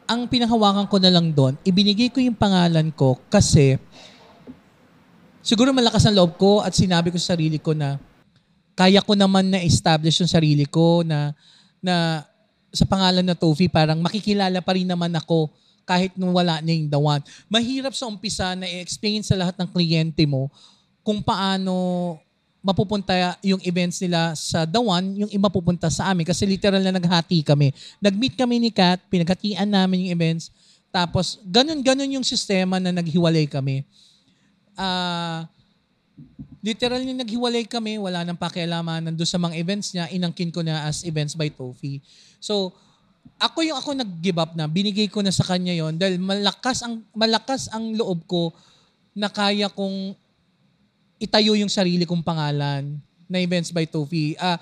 [0.08, 3.76] ang pinanghawakan ko na lang doon, ibinigay ko yung pangalan ko kasi
[5.44, 8.00] siguro malakas ang loob ko at sinabi ko sa sarili ko na
[8.72, 11.36] kaya ko naman na establish yung sarili ko na
[11.84, 12.24] na
[12.72, 15.52] sa pangalan na Tofi parang makikilala pa rin naman ako
[15.88, 17.24] kahit nung wala na yung the one.
[17.48, 20.52] Mahirap sa umpisa na i-explain sa lahat ng kliyente mo
[21.00, 21.72] kung paano
[22.68, 26.28] mapupunta yung events nila sa one, yung iba pupunta sa amin.
[26.28, 27.72] Kasi literal na naghati kami.
[27.96, 30.52] Nag-meet kami ni Kat, pinaghatian namin yung events.
[30.92, 33.88] Tapos, ganun-ganun yung sistema na naghiwalay kami.
[34.76, 35.48] Ah,
[36.60, 40.84] literal yung naghiwalay kami, wala nang pakialaman nandun sa mga events niya, inangkin ko na
[40.84, 42.04] as events by Tofi.
[42.36, 42.76] So,
[43.40, 47.00] ako yung ako nag-give up na, binigay ko na sa kanya yon dahil malakas ang
[47.16, 48.52] malakas ang loob ko
[49.16, 50.12] na kaya kong
[51.18, 52.96] itayo yung sarili kong pangalan
[53.28, 54.38] na Events by Tofi.
[54.38, 54.56] Ah,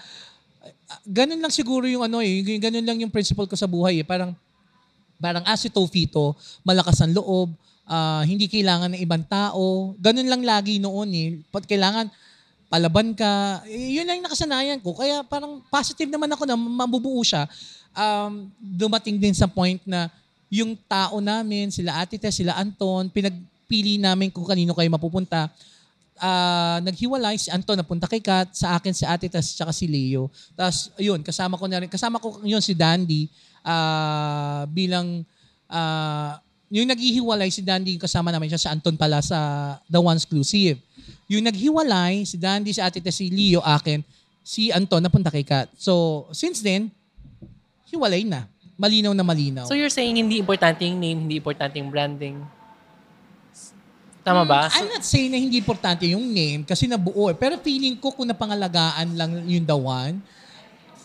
[0.91, 4.07] ah, ganun lang siguro yung ano eh, ganun lang yung principle ko sa buhay eh.
[4.07, 4.35] Parang
[5.21, 6.35] parang ah, si Tofi to,
[6.67, 7.53] malakas ang loob,
[7.87, 9.95] ah, hindi kailangan ng ibang tao.
[10.01, 11.29] Ganun lang lagi noon eh.
[11.53, 12.11] Pag kailangan
[12.67, 14.97] palaban ka, eh, yun lang yung nakasanayan ko.
[14.97, 17.47] Kaya parang positive naman ako na mabubuo siya.
[17.97, 20.11] Um, dumating din sa point na
[20.51, 25.51] yung tao namin, sila Ate Tess, sila Anton, pinagpili namin kung kanino kayo mapupunta.
[26.17, 30.33] Ah, naghiwalay si Anton napunta kay Kat, sa akin si Ate Tess tsaka si Leo.
[30.57, 33.29] Tapos ayun, kasama ko na rin, kasama ko yun si Dandy
[33.61, 35.21] ah, bilang
[35.69, 36.41] ah,
[36.73, 39.39] yung naghihiwalay si Dandy yung kasama namin siya si Anton pala sa
[39.87, 40.81] The One Exclusive.
[41.29, 44.01] Yung naghiwalay si Dandy, si Ate Tess, si Leo akin,
[44.41, 45.69] si Anton napunta kay Kat.
[45.77, 46.89] So, since then,
[47.93, 48.49] hiwalay na.
[48.77, 49.65] Malinaw na malinaw.
[49.65, 52.56] So you're saying hindi importante yung name, hindi importante yung branding?
[54.27, 54.67] Tama ba?
[54.67, 57.37] Mm, I'm not saying na hindi importante yung name kasi nabuo eh.
[57.39, 60.19] Pero feeling ko kung napangalagaan lang yung the one,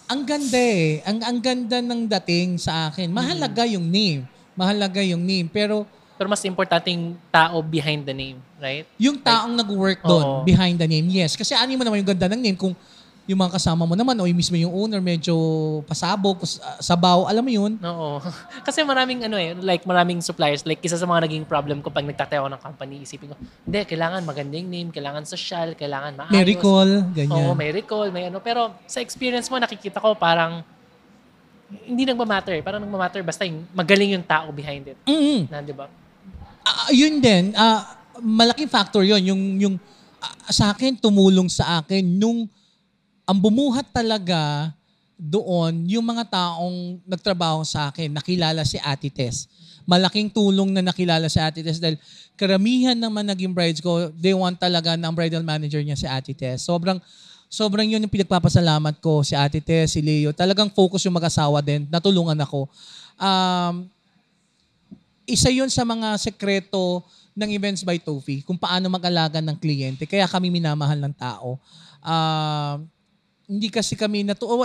[0.09, 1.05] ang ganda eh.
[1.05, 3.13] Ang, ang ganda ng dating sa akin.
[3.13, 4.25] Mahalaga yung name.
[4.57, 5.45] Mahalaga yung name.
[5.45, 5.85] Pero
[6.17, 8.85] Pero mas importante yung tao behind the name, right?
[8.97, 10.41] yung taong nag-work doon Oo.
[10.45, 11.33] behind the name, yes.
[11.33, 12.77] Kasi ano mo naman yung ganda ng name kung
[13.29, 15.35] yung mga kasama mo naman o yung mismo yung owner medyo
[15.85, 17.77] pasabog, pas- ah, sabaw, alam mo yun?
[17.77, 18.17] Oo.
[18.67, 22.01] Kasi maraming ano eh, like maraming suppliers, like isa sa mga naging problem ko pag
[22.01, 26.33] nagtatayo ako ng company, isipin ko, hindi, kailangan maganda yung name, kailangan social, kailangan maayos.
[26.33, 27.45] May recall, ganyan.
[27.45, 28.41] Oo, may recall, may ano.
[28.41, 30.65] Pero sa experience mo, nakikita ko parang
[31.85, 32.57] hindi nagmamatter.
[32.65, 34.97] Parang nagmamatter basta yung magaling yung tao behind it.
[35.05, 35.47] Mm-mm.
[35.47, 35.87] Na, di ba?
[36.65, 39.21] Ah, yun din, ah, malaking factor yun.
[39.23, 39.75] Yung, yung
[40.19, 42.49] ah, sa akin, tumulong sa akin nung
[43.31, 44.75] ang bumuhat talaga
[45.15, 49.47] doon, yung mga taong nagtrabaho sa akin, nakilala si Ate Tess.
[49.87, 51.95] Malaking tulong na nakilala si Ate Tess dahil
[52.35, 56.67] karamihan naman naging brides ko, they want talaga ng bridal manager niya si Ate Tess.
[56.67, 56.99] Sobrang,
[57.47, 60.35] sobrang yun yung pinagpapasalamat ko, si Ate Tess, si Leo.
[60.35, 61.87] Talagang focus yung mag-asawa din.
[61.87, 62.67] Natulungan ako.
[63.15, 63.87] Um,
[65.23, 66.99] isa yun sa mga sekreto
[67.31, 70.03] ng Events by Tofi, kung paano mag-alaga ng kliyente.
[70.03, 71.55] Kaya kami minamahal ng tao.
[72.03, 72.81] Ah,
[73.51, 74.63] hindi kasi kami natu oh,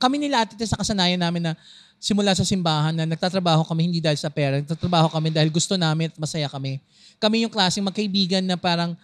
[0.00, 1.52] kami nila ate sa kasanayan namin na
[2.00, 6.10] simula sa simbahan na nagtatrabaho kami hindi dahil sa pera, nagtatrabaho kami dahil gusto namin
[6.10, 6.82] at masaya kami.
[7.22, 8.98] Kami yung klaseng magkaibigan na parang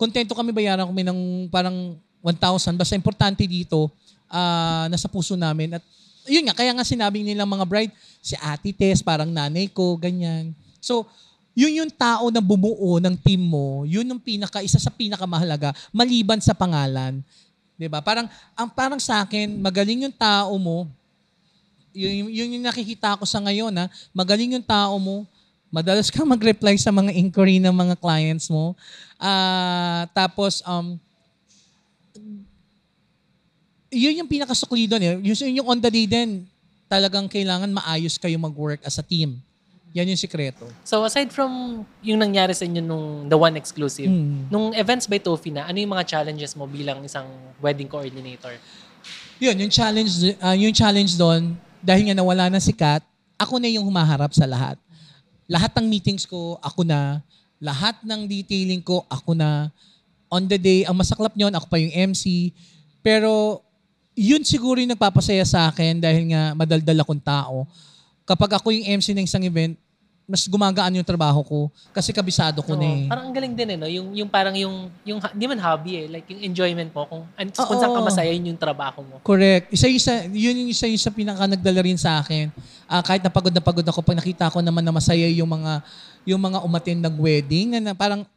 [0.00, 2.80] kontento kami bayaran kami ng parang 1,000.
[2.80, 3.92] Basta importante dito,
[4.32, 5.76] ah, nasa puso namin.
[5.76, 5.84] At
[6.24, 7.92] yun nga, kaya nga sinabi nilang mga bride,
[8.24, 10.56] si Ate Tess, parang nanay ko, ganyan.
[10.80, 11.04] So,
[11.58, 16.38] yun yung tao na bumuo ng team mo, yun yung pinaka, isa sa pinakamahalaga, maliban
[16.38, 17.18] sa pangalan.
[17.78, 18.02] 'Di ba?
[18.02, 18.26] Parang,
[18.58, 20.90] ang parang sa akin, magaling yung tao mo,
[21.94, 23.86] yun, yun yung nakikita ko sa ngayon, ha?
[24.10, 25.22] magaling yung tao mo,
[25.70, 28.74] madalas ka mag-reply sa mga inquiry ng mga clients mo.
[29.14, 30.98] Ah, tapos, um,
[33.88, 35.00] yun yung pinakasukli doon.
[35.00, 35.14] Eh.
[35.32, 36.44] Yun yung on the day din,
[36.92, 39.40] talagang kailangan maayos kayo mag-work as a team.
[39.96, 40.68] Yan yung sikreto.
[40.84, 44.46] So aside from yung nangyari sa inyo nung The One Exclusive, Hmm.
[44.52, 47.26] nung events by Tofi na, ano yung mga challenges mo bilang isang
[47.58, 48.52] wedding coordinator?
[49.38, 53.00] Yun, yung challenge, ah, yung challenge doon, dahil nga nawala na si Kat,
[53.38, 54.76] ako na yung humaharap sa lahat.
[55.46, 57.22] Lahat ng meetings ko, ako na.
[57.56, 59.70] Lahat ng detailing ko, ako na.
[60.28, 62.52] On the day, ang masaklap nyon, ako pa yung MC.
[63.00, 63.62] Pero,
[64.12, 67.64] yun siguro yung nagpapasaya sa akin dahil nga madaldal akong tao.
[68.28, 69.72] Kapag ako yung MC ng isang event,
[70.28, 73.08] mas gumagaan yung trabaho ko kasi kabisado ko Oo, na eh.
[73.08, 73.88] Parang ang galing din eh, no?
[73.88, 77.24] Yung, yung parang yung, yung, ha- di man hobby eh, like yung enjoyment mo, kung,
[77.32, 78.08] an, kung saan ka Oo.
[78.12, 79.24] masaya, yun yung trabaho mo.
[79.24, 79.72] Correct.
[79.72, 82.52] Isa-isa, yun yung isa yung sa pinaka nagdala rin sa akin.
[82.84, 85.80] Ah, kahit napagod na pagod ako, pag nakita ko naman na masaya yung mga
[86.28, 88.28] yung mga umatin ng wedding, na, na parang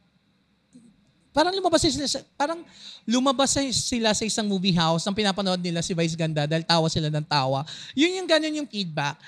[1.36, 2.64] parang lumabas sila sa, parang
[3.08, 7.10] lumabas sila sa isang movie house ang pinapanood nila si Vice Ganda dahil tawa sila
[7.10, 7.66] ng tawa.
[7.94, 9.18] Yun yung ganun yung feedback.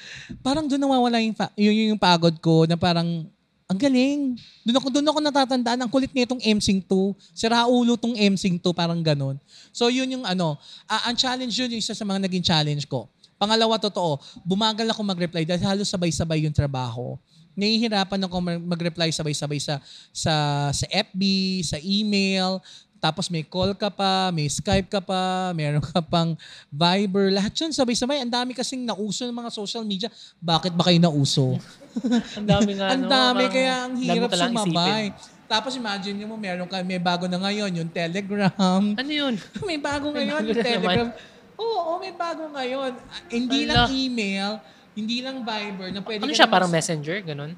[0.43, 3.27] Parang doon nawawala yung, fa- yun, yun yung pagod ko na parang
[3.65, 4.37] ang galing.
[4.61, 5.81] Doon ako, doon ako natatandaan.
[5.81, 7.17] Ang kulit nitong MSing 2.
[7.33, 8.77] Si Raulo tong MSing 2.
[8.77, 9.41] Parang ganun.
[9.73, 10.61] So, yun yung ano.
[10.85, 13.09] ah, ang challenge yun, yung isa sa mga naging challenge ko.
[13.35, 17.19] Pangalawa, totoo, bumagal ako mag-reply dahil halos sabay-sabay yung trabaho.
[17.59, 19.83] Nahihirapan ako mag- mag-reply sabay-sabay sa,
[20.15, 20.35] sa,
[20.71, 21.23] sa FB,
[21.67, 22.63] sa email,
[23.05, 26.33] tapos may call ka pa, may Skype ka pa, meron ka pang
[26.73, 27.29] Viber.
[27.37, 28.25] Lahat yun sabay-sabay.
[28.25, 30.09] Ang dami kasing nauso ng mga social media.
[30.40, 31.61] Bakit ba kayo nauso?
[32.40, 33.11] Ang dami nga, ang no?
[33.12, 35.14] dami, Parang kaya ang hirap sumabay.
[35.14, 35.47] isipin.
[35.47, 38.51] Tapos imagine nyo mo, meron ka, may bago na ngayon, yung Telegram.
[38.99, 39.38] Ano yun?
[39.69, 41.09] may bago ngayon, bago yung Telegram.
[41.55, 42.99] Oo, may bago ngayon.
[43.31, 43.95] Hindi lang Ala.
[43.95, 44.59] email,
[44.99, 47.55] hindi lang Viber, na pwede Ano siya, parang messenger, ganun?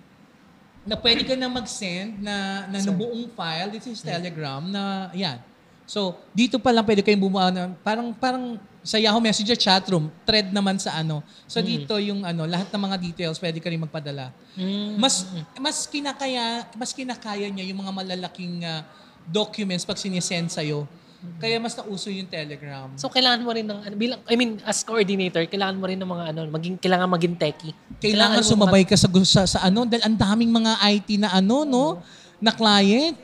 [0.87, 3.75] Na pwede ka na mag-send na, na So- buong file.
[3.75, 5.43] This is Telegram na, yan.
[5.87, 10.55] So, dito pa lang pwede kayong bumuha na, parang, parang sa Yahoo Messenger chatroom, thread
[10.55, 11.23] naman sa ano.
[11.51, 14.31] So, dito yung ano, lahat ng mga details pwede ka rin magpadala.
[14.55, 14.95] Mm.
[14.95, 15.27] Mas
[15.59, 18.87] mas kinakaya mas kinakaya niya yung mga malalaking ah,
[19.27, 20.63] documents pag sinesend sa
[21.37, 22.89] Kaya mas nauso yung Telegram.
[22.97, 26.09] So kailangan mo rin ng ano, bilang I mean as coordinator, kailangan mo rin ng
[26.09, 27.75] mga ano, maging kailangan maging techie.
[28.01, 31.65] kailangan mo sumabay ka sa, sa sa ano dahil ang daming mga IT na ano
[31.65, 31.85] no
[32.41, 33.17] na client.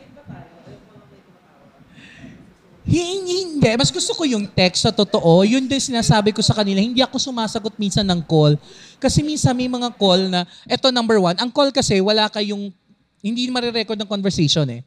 [2.83, 3.71] Hindi, hindi.
[3.79, 5.47] Mas gusto ko yung text sa totoo.
[5.47, 6.83] Yun din sinasabi ko sa kanila.
[6.83, 8.59] Hindi ako sumasagot minsan ng call.
[8.99, 12.75] Kasi minsan may mga call na, eto number one, ang call kasi wala kayong,
[13.23, 14.83] hindi marirecord ng conversation eh.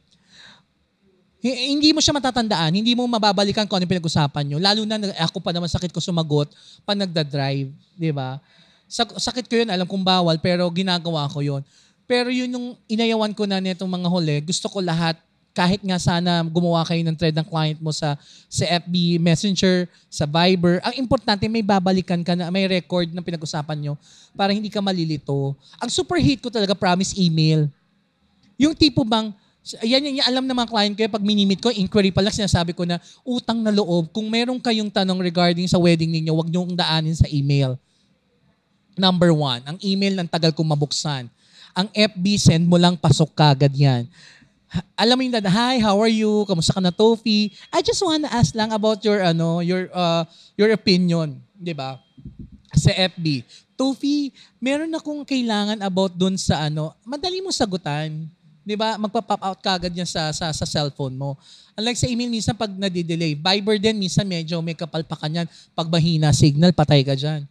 [1.46, 4.58] Hi- Hindi mo siya matatandaan, hindi mo mababalikan kung ano pinag-usapan nyo.
[4.58, 6.50] Lalo na ako pa naman sakit ko sumagot
[6.82, 8.42] pag nagda-drive, di ba?
[8.90, 11.62] Sak- sakit ko yun, alam kong bawal, pero ginagawa ko yun.
[12.06, 15.14] Pero yun yung inayawan ko na nitong mga huli, gusto ko lahat,
[15.56, 18.12] kahit nga sana gumawa kayo ng thread ng client mo sa,
[18.44, 23.78] sa FB Messenger, sa Viber, ang importante may babalikan ka na, may record ng pinag-usapan
[23.80, 23.94] nyo
[24.36, 25.56] para hindi ka malilito.
[25.80, 27.72] Ang super hit ko talaga, promise email.
[28.60, 29.32] Yung tipo bang,
[29.82, 32.70] yan, yan, yan alam ng mga client ko, pag minimit ko, inquiry pa lang, sinasabi
[32.70, 36.62] ko na, utang na loob, kung meron kayong tanong regarding sa wedding ninyo, wag nyo
[36.62, 37.74] kong daanin sa email.
[38.94, 41.26] Number one, ang email ng tagal kong mabuksan.
[41.74, 44.06] Ang FB, send mo lang, pasok kagad yan.
[44.94, 46.46] Alam mo yung dad, hi, how are you?
[46.46, 47.50] Kamusta ka na, Tofi?
[47.74, 50.22] I just wanna ask lang about your, ano, your, uh,
[50.54, 51.42] your opinion.
[51.52, 51.98] Di ba?
[52.72, 53.42] Sa FB.
[53.76, 58.35] Tofi, meron akong kailangan about dun sa ano, madali mo sagutan.
[58.66, 58.98] 'Di ba?
[58.98, 61.38] Magpa-pop out kagad yan sa, sa, sa cellphone mo.
[61.78, 63.38] Unlike sa email, minsan pag nadidelay.
[63.38, 65.46] Viber din, minsan medyo may kapal pa kanyan.
[65.70, 67.46] Pag mahina signal, patay ka dyan.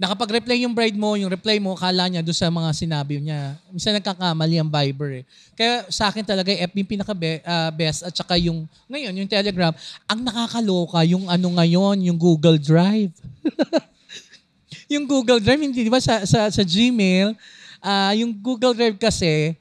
[0.00, 3.60] Nakapag-reply yung bride mo, yung reply mo, kala niya doon sa mga sinabi niya.
[3.68, 5.24] Minsan nagkakamali ang Viber eh.
[5.52, 9.76] Kaya sa akin talaga, FB yung pinaka-best at saka yung, ngayon, yung Telegram.
[10.08, 13.12] Ang nakakaloka, yung ano ngayon, yung Google Drive.
[14.96, 17.36] yung Google Drive, hindi di ba sa, sa, sa Gmail,
[17.84, 19.52] ah yung Google Drive kasi,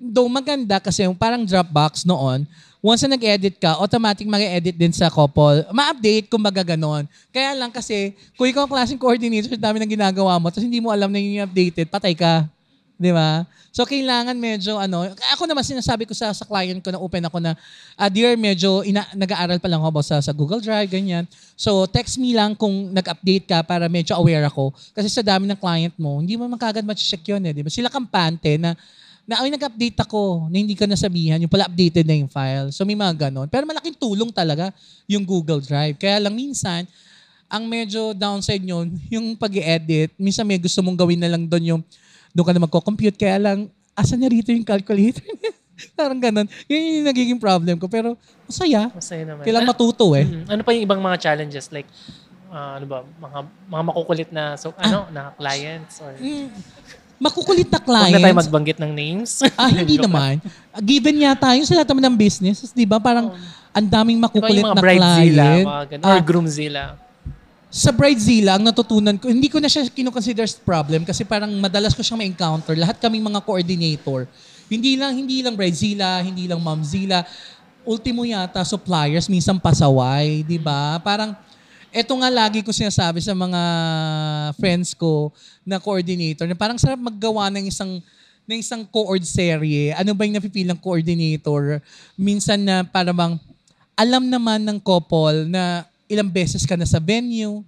[0.00, 2.46] though maganda kasi yung parang Dropbox noon,
[2.78, 5.66] once na nag-edit ka, automatic mag-edit din sa couple.
[5.74, 7.04] Ma-update kung baga ganon.
[7.34, 10.94] Kaya lang kasi, kung ikaw ang klaseng coordinator, dami ng ginagawa mo, tapos hindi mo
[10.94, 12.46] alam na yung updated, patay ka.
[12.98, 13.46] Di ba?
[13.70, 17.38] So, kailangan medyo, ano, ako naman sinasabi ko sa, sa client ko na open ako
[17.38, 17.54] na,
[17.94, 21.22] ah, dear, medyo ina, nag-aaral pa lang ako sa, sa Google Drive, ganyan.
[21.54, 24.74] So, text me lang kung nag-update ka para medyo aware ako.
[24.94, 27.54] Kasi sa dami ng client mo, hindi mo man kagad ma-check yun eh.
[27.54, 27.70] Di ba?
[27.70, 28.74] Sila kampante na,
[29.28, 32.72] na ay nag-update ako na hindi ka nasabihan, yung pala updated na yung file.
[32.72, 33.44] So, may mga ganon.
[33.44, 34.72] Pero malaking tulong talaga
[35.04, 36.00] yung Google Drive.
[36.00, 36.88] Kaya lang minsan,
[37.44, 41.76] ang medyo downside nyon, yung pag edit minsan may gusto mong gawin na lang doon
[41.76, 41.82] yung
[42.32, 43.16] doon ka na magko-compute.
[43.16, 43.58] Kaya lang,
[43.92, 45.24] asan na rito yung calculator?
[45.98, 46.48] Parang ganun.
[46.64, 47.84] Yun yung nagiging problem ko.
[47.86, 48.88] Pero masaya.
[48.90, 49.44] Masaya naman.
[49.44, 50.24] Kailangan Ano- matuto eh.
[50.24, 51.68] Mm, ano pa yung ibang mga challenges?
[51.68, 51.88] Like,
[52.48, 53.38] ah, ano ba, mga,
[53.68, 56.00] mga makukulit na, so, ano, na clients?
[56.00, 56.48] Or, Mm,
[57.18, 58.40] makukulit na Huwag na tayo clients.
[58.40, 59.30] magbanggit ng names.
[59.52, 60.38] ah, hindi naman.
[60.76, 62.70] Given yata yun sa lahat naman ng business.
[62.70, 62.96] Di ba?
[62.96, 63.34] Parang
[63.70, 65.66] ang daming makukulit yung mga na bridezilla, client.
[65.66, 66.84] mga ganun, or Ah, groomzilla?
[67.68, 72.00] sa Bridezilla, ang natutunan ko, hindi ko na siya kinukonsider problem kasi parang madalas ko
[72.00, 72.72] siyang ma-encounter.
[72.72, 74.24] Lahat kaming mga coordinator.
[74.66, 77.28] Hindi lang, hindi lang Bridezilla, hindi lang Momzilla.
[77.82, 80.96] Ultimo yata, suppliers, minsan pasaway, di ba?
[80.98, 81.36] Parang,
[81.92, 83.60] eto nga lagi ko sinasabi sa mga
[84.60, 85.32] friends ko
[85.64, 88.00] na coordinator, na parang sarap maggawa ng isang
[88.48, 89.92] ng isang co-ord serye.
[89.92, 91.84] Ano ba yung napipil ng coordinator?
[92.16, 93.36] Minsan na para bang
[93.92, 97.60] alam naman ng couple na ilang beses ka na sa venue,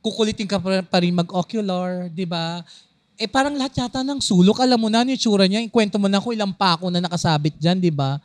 [0.00, 2.64] kukulitin ka pa, rin mag-ocular, di ba?
[3.20, 6.08] Eh parang lahat yata ng sulok, alam mo na ano yung tsura niya, ikwento mo
[6.08, 8.16] na kung ilang pako na nakasabit dyan, di ba?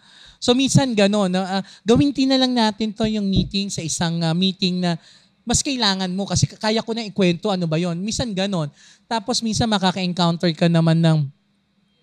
[0.44, 4.36] So minsan gano'n, na, ah, gawin na lang natin to yung meeting sa isang ah,
[4.36, 5.00] meeting na
[5.48, 8.68] mas kailangan mo kasi kaya ko na ikwento ano ba yon Minsan gano'n.
[9.08, 11.20] Tapos minsan makaka-encounter ka naman ng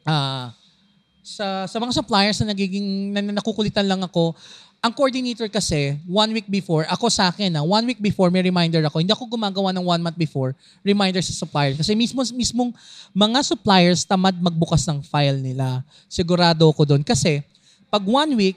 [0.09, 0.57] ah
[1.21, 4.33] sa sa mga suppliers na nagiging na, na nakukulitan lang ako,
[4.81, 8.81] ang coordinator kasi, one week before, ako sa akin, na one week before, may reminder
[8.89, 9.05] ako.
[9.05, 11.77] Hindi ako gumagawa ng one month before, reminder sa suppliers.
[11.77, 12.73] Kasi mismo, mismong
[13.13, 15.85] mga suppliers tamad magbukas ng file nila.
[16.09, 17.05] Sigurado ako doon.
[17.05, 17.45] Kasi,
[17.91, 18.57] pag one week,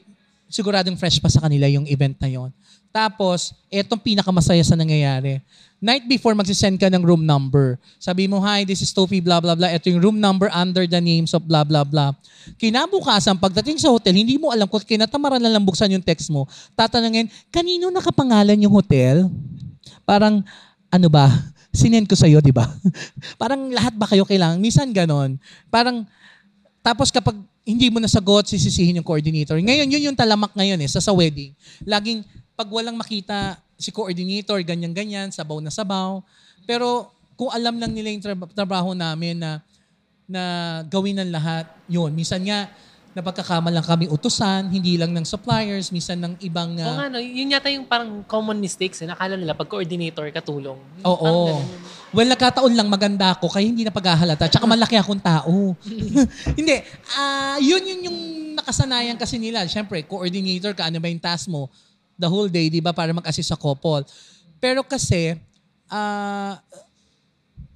[0.53, 2.53] siguradong fresh pa sa kanila yung event na yon.
[2.93, 5.41] Tapos, etong pinakamasaya sa nangyayari.
[5.81, 7.81] Night before, magsisend ka ng room number.
[7.97, 9.73] Sabi mo, hi, this is Tofi, blah, blah, blah.
[9.73, 12.13] Ito yung room number under the names of blah, blah, blah.
[12.61, 16.45] Kinabukasan, pagdating sa hotel, hindi mo alam kung kinatamaran na lang buksan yung text mo.
[16.77, 19.25] Tatanungin, kanino nakapangalan yung hotel?
[20.05, 20.45] Parang,
[20.93, 21.33] ano ba?
[21.73, 22.69] Sinend ko sa'yo, di ba?
[23.41, 24.61] Parang lahat ba kayo kailangan?
[24.61, 25.41] Minsan ganon.
[25.73, 26.05] Parang,
[26.85, 29.55] tapos kapag hindi mo nasagot, sisisihin yung coordinator.
[29.55, 31.55] Ngayon, yun yung talamak ngayon eh, sa, sa wedding.
[31.87, 32.23] Laging,
[32.59, 36.19] pag walang makita si coordinator, ganyan-ganyan, sabaw na sabaw.
[36.67, 39.63] Pero kung alam lang nila yung trab- trabaho namin na
[40.23, 40.43] na
[40.87, 42.11] gawin ng lahat, yun.
[42.15, 42.71] Minsan nga,
[43.13, 46.73] napagkakamalang kami utusan, hindi lang ng suppliers, minsan ng ibang...
[46.79, 49.03] Oo ah, nga, no, yun yata yung parang common mistakes.
[49.03, 49.07] Eh.
[49.07, 50.79] Nakala nila pag coordinator, katulong.
[51.05, 51.19] Oo.
[51.21, 51.67] parang ganun.
[52.13, 54.45] Well, nagkataon lang maganda ako kaya hindi na paghahalata.
[54.45, 55.73] Tsaka malaki akong tao.
[56.59, 56.77] hindi.
[57.17, 58.19] Ah, yun yun yung
[58.53, 59.65] nakasanayan kasi nila.
[59.65, 61.73] Siyempre, coordinator ka, ano ba yung task mo?
[62.13, 64.05] The whole day, di ba, para mag-assist sa couple.
[64.61, 65.33] Pero kasi,
[65.89, 66.61] ah,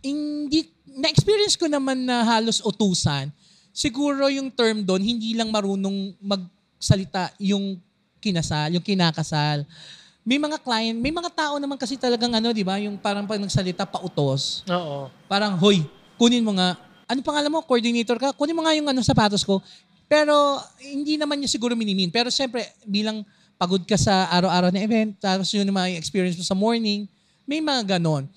[0.05, 3.33] hindi, na-experience ko naman na halos utusan.
[3.73, 7.81] Siguro yung term doon, hindi lang marunong magsalita yung
[8.21, 9.65] kinasal, yung kinakasal.
[10.27, 13.39] May mga client, may mga tao naman kasi talagang ano, di ba, yung parang pag
[13.39, 15.07] nagsalita pautos, Oo.
[15.23, 15.87] parang, hoy,
[16.19, 16.75] kunin mo nga,
[17.07, 19.63] ano pangalan mo, coordinator ka, kunin mo nga yung ano, sapatos ko.
[20.11, 22.11] Pero hindi naman niya siguro minimin.
[22.11, 23.23] Pero siyempre, bilang
[23.55, 27.07] pagod ka sa araw-araw na event, tapos yun yung mga experience mo sa morning,
[27.47, 28.27] may mga ganon.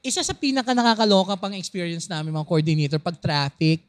[0.00, 3.84] Isa sa pinaka nakakaloka pang experience namin mga coordinator pag traffic,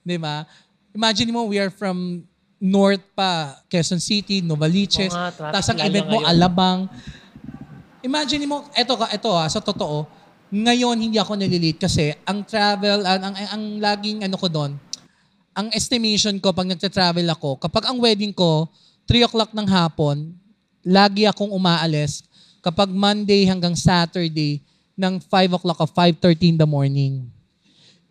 [0.00, 0.48] di ba?
[0.96, 2.24] Imagine mo, we are from
[2.56, 6.30] north pa, Quezon City, Novaliches, traffic tapos ang event mo, ngayon.
[6.32, 6.80] Alabang.
[8.00, 10.08] Imagine mo, eto ka, eto ah, sa totoo,
[10.48, 14.78] ngayon hindi ako nalilate kasi ang travel, ang, ang, ang laging ano ko doon,
[15.56, 18.70] ang estimation ko pag nagta-travel ako, kapag ang wedding ko,
[19.08, 20.34] 3 o'clock ng hapon,
[20.86, 22.22] lagi akong umaalis
[22.62, 24.62] kapag Monday hanggang Saturday
[24.94, 27.26] ng 5 o'clock o 5.30 in the morning.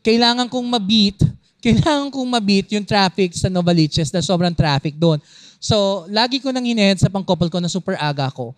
[0.05, 1.17] Kailangan kong mabit,
[1.65, 5.17] kailangan kong mabit yung traffic sa Novaliches na sobrang traffic doon.
[5.57, 8.53] So, lagi ko nang hinehead sa pang-couple ko na super aga ko.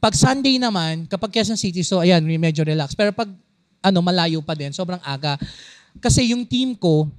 [0.00, 2.96] Pag Sunday naman, kapag Quezon City, so ayan, medyo relax.
[2.96, 3.28] Pero pag
[3.84, 5.36] ano, malayo pa din, sobrang aga.
[6.00, 7.12] Kasi yung team ko,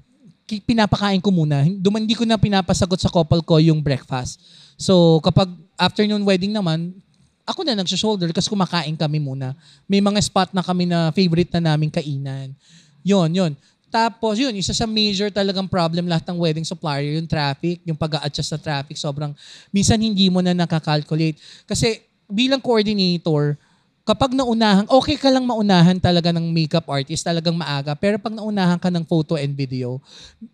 [0.65, 1.62] pinapakain ko muna.
[1.66, 4.41] Duman, hindi ko na pinapasagot sa couple ko yung breakfast.
[4.74, 6.97] So, kapag afternoon wedding naman,
[7.45, 9.53] ako na nagsha-shoulder kasi kumakain kami muna.
[9.86, 12.58] May mga spot na kami na favorite na naming kainan.
[13.06, 13.53] Yon, yon.
[13.96, 18.52] Tapos, yun, isa sa major talagang problem lahat ng wedding supplier, yung traffic, yung pag-a-adjust
[18.52, 19.32] sa traffic, sobrang,
[19.72, 21.39] minsan hindi mo na nakakalculate.
[21.64, 23.56] Kasi bilang coordinator,
[24.04, 27.96] kapag naunahan, okay ka lang maunahan talaga ng makeup artist, talagang maaga.
[27.96, 30.04] Pero pag naunahan ka ng photo and video,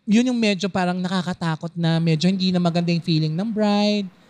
[0.05, 4.20] yun yung medyo parang nakakatakot na medyo hindi na maganda yung feeling ng bride.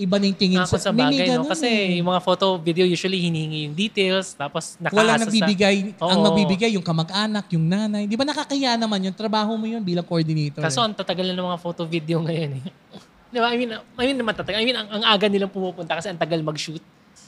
[0.00, 1.44] Iba na yung tingin Ako sa may bagay, no?
[1.44, 2.00] Kasi eh.
[2.00, 5.22] yung mga photo, video, usually hinihingi yung details, tapos nakaasa Walang sa...
[5.28, 5.76] nagbibigay.
[6.00, 6.24] Ang Oo.
[6.32, 8.08] magbibigay yung kamag-anak, yung nanay.
[8.08, 9.12] Di ba nakakaya naman yun?
[9.12, 10.64] Trabaho mo yun bilang coordinator.
[10.64, 12.64] Kaso ang tatagal na ng mga photo video ngayon eh.
[13.36, 13.52] Di ba?
[13.52, 14.56] I mean, I mean naman tatagal.
[14.56, 16.80] I mean, ang, ang aga nilang pumupunta kasi ang tagal mag-shoot.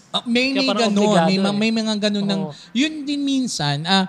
[0.09, 1.29] Ah, may may ganun.
[1.29, 1.61] May, ma- eh.
[1.61, 2.43] may mga ganun ng...
[2.73, 4.09] Yun din minsan, ah,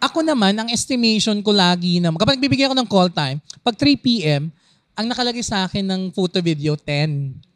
[0.00, 4.00] ako naman, ang estimation ko lagi na, kapag bibigyan ko ng call time, pag 3
[4.00, 4.48] p.m.,
[4.96, 7.49] ang nakalagay sa akin ng photo video, 10.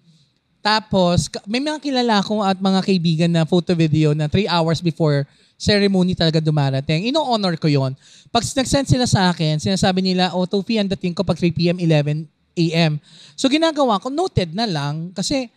[0.65, 5.29] Tapos, may mga kilala ko at mga kaibigan na photo video na 3 hours before
[5.61, 7.05] ceremony talaga dumarating.
[7.13, 7.93] Ino-honor ko yon.
[8.33, 11.77] Pag nag-send sila sa akin, sinasabi nila, oh, Tofi, ang dating ko pag 3 p.m.,
[11.77, 12.25] 11
[12.57, 12.97] a.m.
[13.37, 15.53] So, ginagawa ko, noted na lang kasi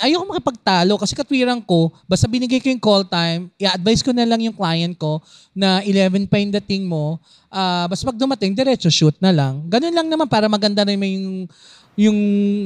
[0.00, 4.40] ayoko makipagtalo kasi katwiran ko, basta binigay ko yung call time, i-advise ko na lang
[4.40, 5.20] yung client ko
[5.52, 7.20] na 11 pa yung dating mo,
[7.52, 9.66] ah, basta pag dumating, diretso shoot na lang.
[9.68, 11.50] Ganun lang naman para maganda rin yung,
[11.92, 12.16] yung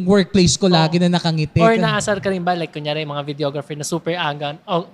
[0.06, 1.58] workplace ko lagi na nakangiti.
[1.58, 4.86] Or naasar ka rin ba, like kunyari yung mga videographer na super aga, oh,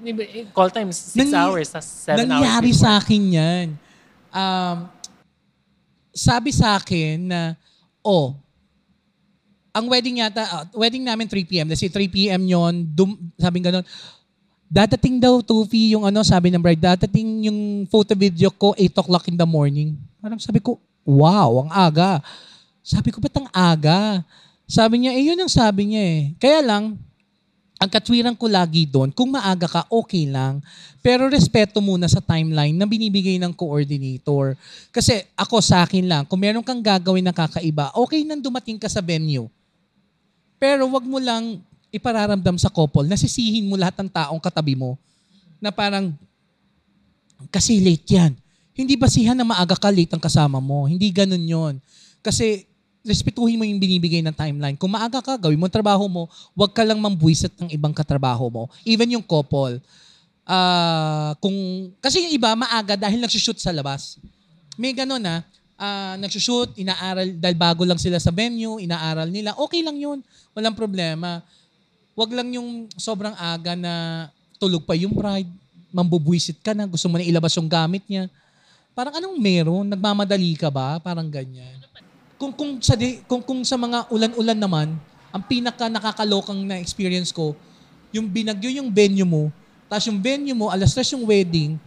[0.56, 3.66] call time 6 Nangy- hours, tas 7 hours Nangyari sa akin yan.
[4.32, 4.76] Um,
[6.16, 7.40] sabi sa akin na,
[8.00, 8.32] oh,
[9.72, 11.68] ang wedding yata, ah, wedding namin 3 p.m.
[11.68, 12.42] Kasi 3 p.m.
[12.44, 13.84] yon dum, sabing ganun,
[14.68, 19.28] dadating daw, Tufi, yung ano, sabi ng bride, dadating yung photo video ko 8 o'clock
[19.28, 19.96] in the morning.
[20.20, 22.24] Parang sabi ko, wow, ang aga.
[22.82, 24.26] Sabi ko, ba't ang aga?
[24.66, 26.20] Sabi niya, eh, yun ang sabi niya eh.
[26.42, 26.98] Kaya lang,
[27.82, 30.62] ang katwiran ko lagi doon, kung maaga ka, okay lang.
[31.02, 34.54] Pero respeto muna sa timeline na binibigay ng coordinator.
[34.94, 38.86] Kasi ako sa akin lang, kung meron kang gagawin na kakaiba, okay nang dumating ka
[38.86, 39.50] sa venue.
[40.62, 41.58] Pero wag mo lang
[41.90, 44.94] ipararamdam sa couple, nasisihin mo lahat ng taong katabi mo
[45.58, 46.14] na parang,
[47.50, 48.32] kasi late yan.
[48.78, 50.86] Hindi basihan na maaga ka late ang kasama mo.
[50.86, 51.74] Hindi ganun yon
[52.22, 52.62] Kasi
[53.02, 54.78] respetuhin mo yung binibigay ng timeline.
[54.78, 58.64] Kung maaga ka, gawin mo trabaho mo, wag ka lang mambuisit ng ibang katrabaho mo.
[58.86, 59.82] Even yung couple.
[60.46, 61.54] Ah, kung
[62.02, 64.18] kasi yung iba maaga dahil nagsushoot sa labas.
[64.78, 69.54] May ganun ah, nagsushoot, inaaral dahil bago lang sila sa venue, inaaral nila.
[69.58, 70.22] Okay lang 'yun.
[70.54, 71.42] Walang problema.
[72.14, 73.94] Wag lang yung sobrang aga na
[74.62, 75.50] tulog pa yung bride,
[75.90, 78.30] mambubuisit ka na, gusto mo na ilabas yung gamit niya.
[78.94, 79.90] Parang anong meron?
[79.90, 81.02] Nagmamadali ka ba?
[81.02, 81.81] Parang ganyan.
[82.42, 84.88] Kung kung sa di, kung kung sa mga ulan-ulan naman,
[85.30, 87.54] ang pinaka nakakalokang na experience ko,
[88.10, 89.46] yung binagyo yung venue mo,
[89.86, 91.78] tapos yung venue mo, alas tres yung wedding,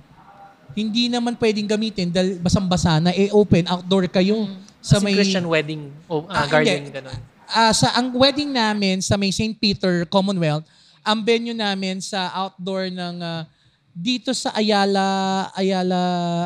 [0.71, 4.47] hindi naman pwedeng gamitin dahil basang-basa na, eh open, outdoor kayo.
[4.79, 7.13] Sa Kasi may, Christian wedding, o Ah, garden, hindi.
[7.51, 9.59] Ah, sa ang wedding namin sa may St.
[9.59, 10.63] Peter Commonwealth,
[11.03, 13.43] ang venue namin sa outdoor ng ah,
[13.91, 15.03] dito sa Ayala
[15.51, 15.99] Ayala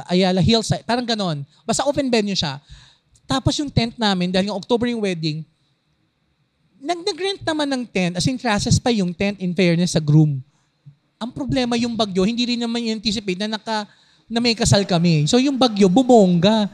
[0.09, 1.45] Ayala Hillside, parang ganon.
[1.61, 2.57] Basta open venue siya.
[3.29, 5.45] Tapos yung tent namin dahil yung October yung wedding,
[6.81, 10.41] nag nag-rent naman ng tent, as in classes pa yung tent in fairness sa groom.
[11.21, 13.85] Ang problema yung bagyo, hindi rin naman anticipate na naka
[14.25, 15.29] na may kasal kami.
[15.29, 16.65] So yung bagyo, bumongga.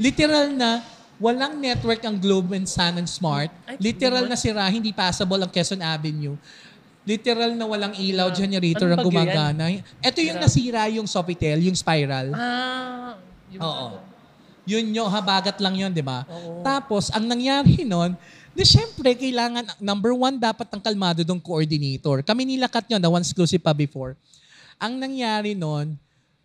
[0.00, 0.80] Literal na,
[1.20, 3.52] walang network ang Globe and Sun and Smart.
[3.76, 6.38] Literal na sira, hindi passable ang Quezon Avenue.
[7.04, 9.68] Literal na walang ilaw, generator ang gumagana.
[10.00, 12.32] Ito yung nasira yung Sofitel, yung spiral.
[12.32, 13.18] Ah,
[13.50, 13.86] yung, Oo.
[14.68, 16.28] Yun yung habagat lang yun, di ba?
[16.60, 18.12] Tapos, ang nangyari nun,
[18.52, 22.20] di syempre, kailangan, number one, dapat ang kalmado dong coordinator.
[22.20, 24.12] Kami nilakat yun, the one exclusive pa before.
[24.76, 25.96] Ang nangyari nun,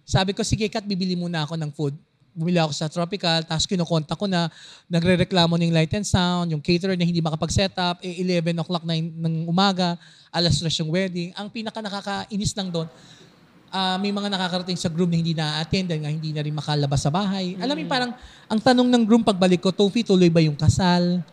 [0.07, 1.95] sabi ko, sige Kat, bibili muna ako ng food.
[2.33, 4.49] Bumili ako sa Tropical, tapos kinukontak ko na,
[4.89, 8.97] nagre-reklamo ng light and sound, yung caterer na hindi makapag-set up, eh, 11 o'clock na
[8.97, 9.99] ng umaga,
[10.33, 11.29] alas stress yung wedding.
[11.37, 12.89] Ang pinaka nakakainis lang doon,
[13.73, 17.01] ah, may mga nakakarating sa groom na hindi na-attend dahil nga hindi na rin makalabas
[17.01, 17.57] sa bahay.
[17.57, 18.11] Alam mo, yung parang
[18.45, 21.25] ang tanong ng groom pagbalik ko, Tofi, tuloy ba yung kasal?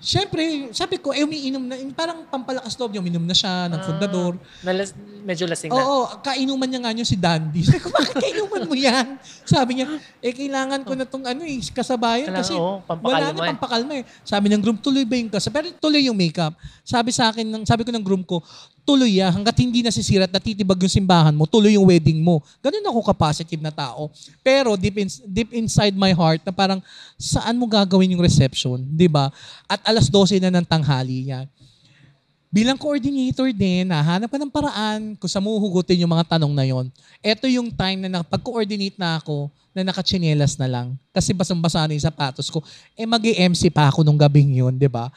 [0.00, 4.32] Siyempre, sabi ko, eh, umiinom na, parang pampalakas loob niya, uminom na siya ng fundador.
[4.64, 5.76] Nalas, medyo lasing na.
[5.76, 7.60] Oo, kainuman niya nga yun si Dandy.
[7.68, 9.20] Sabi ko, bakit kainuman mo yan?
[9.44, 9.92] Sabi niya,
[10.24, 13.50] eh, kailangan ko na tong ano eh, kasabayan kasi pampakalma wala na eh.
[13.52, 14.04] pampakalma eh.
[14.24, 15.52] Sabi ng groom, tuloy ba yung kasal?
[15.52, 16.56] Pero tuloy yung makeup.
[16.80, 18.40] Sabi sa akin, ng, sabi ko ng groom ko,
[18.82, 19.30] tuloy yan.
[19.30, 22.42] Hanggat hindi nasisira at natitibag yung simbahan mo, tuloy yung wedding mo.
[22.60, 24.08] Ganun ako ka-positive na tao.
[24.40, 26.80] Pero deep, in, deep inside my heart, na parang,
[27.20, 28.80] saan mo gagawin yung reception?
[28.80, 29.28] 'di ba
[29.68, 31.46] At alas 12 na ng tanghali yan
[32.50, 36.66] bilang coordinator din, nahanap ka ng paraan kung saan mo hugutin yung mga tanong na
[36.66, 36.90] yon.
[37.22, 40.98] Ito yung time na pag-coordinate na ako na nakachinelas na lang.
[41.14, 42.58] Kasi basang-basa na yung sapatos ko.
[42.98, 45.14] Eh mag mc pa ako nung gabing yun, di ba?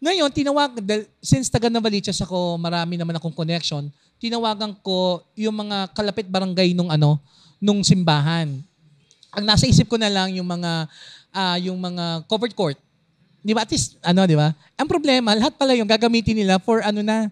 [0.00, 0.80] Ngayon, tinawag,
[1.20, 6.88] since taga Novaliches ako, marami naman akong connection, tinawagan ko yung mga kalapit barangay nung
[6.88, 7.20] ano,
[7.60, 8.48] nung simbahan.
[9.36, 10.88] Ang nasa isip ko na lang yung mga
[11.30, 12.80] ah, yung mga covered court.
[13.40, 13.64] Di ba?
[13.64, 14.52] At least, ano, di ba?
[14.76, 17.28] Ang problema, lahat pala yung gagamitin nila for ano na,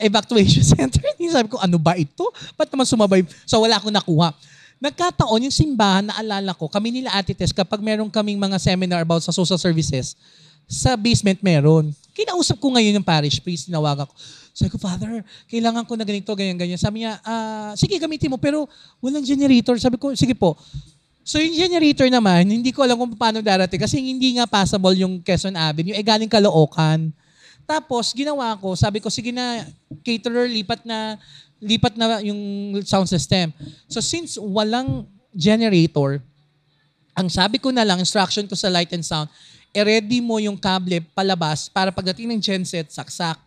[0.00, 1.04] evacuation center.
[1.30, 2.24] Sabi ko, ano ba ito?
[2.56, 3.22] Ba't naman sumabay?
[3.44, 4.32] So, wala akong nakuha.
[4.80, 9.20] Nagkataon yung simbahan, naalala ko, kami nila Ate Tess, kapag meron kaming mga seminar about
[9.20, 10.16] sa social services,
[10.64, 11.92] sa basement meron.
[12.14, 14.14] Kinausap ko ngayon yung parish priest, tinawagan ko.
[14.50, 16.80] Sabi ko, Father, kailangan ko na ganito, ganyan, ganyan.
[16.80, 18.66] Sabi niya, ah, sige, gamitin mo, pero
[18.98, 19.78] walang generator.
[19.78, 20.58] Sabi ko, sige po.
[21.30, 25.22] So yung generator naman, hindi ko alam kung paano darating kasi hindi nga passable yung
[25.22, 25.94] Quezon Avenue.
[25.94, 27.12] Eh galing Caloocan.
[27.68, 29.62] Tapos ginawa ko, sabi ko sige na
[30.02, 31.20] caterer lipat na
[31.62, 33.52] lipat na yung sound system.
[33.86, 36.18] So since walang generator,
[37.14, 39.28] ang sabi ko na lang, instruction ko sa light and sound,
[39.70, 43.38] i-ready mo yung kable palabas para pagdating ng genset, saksak.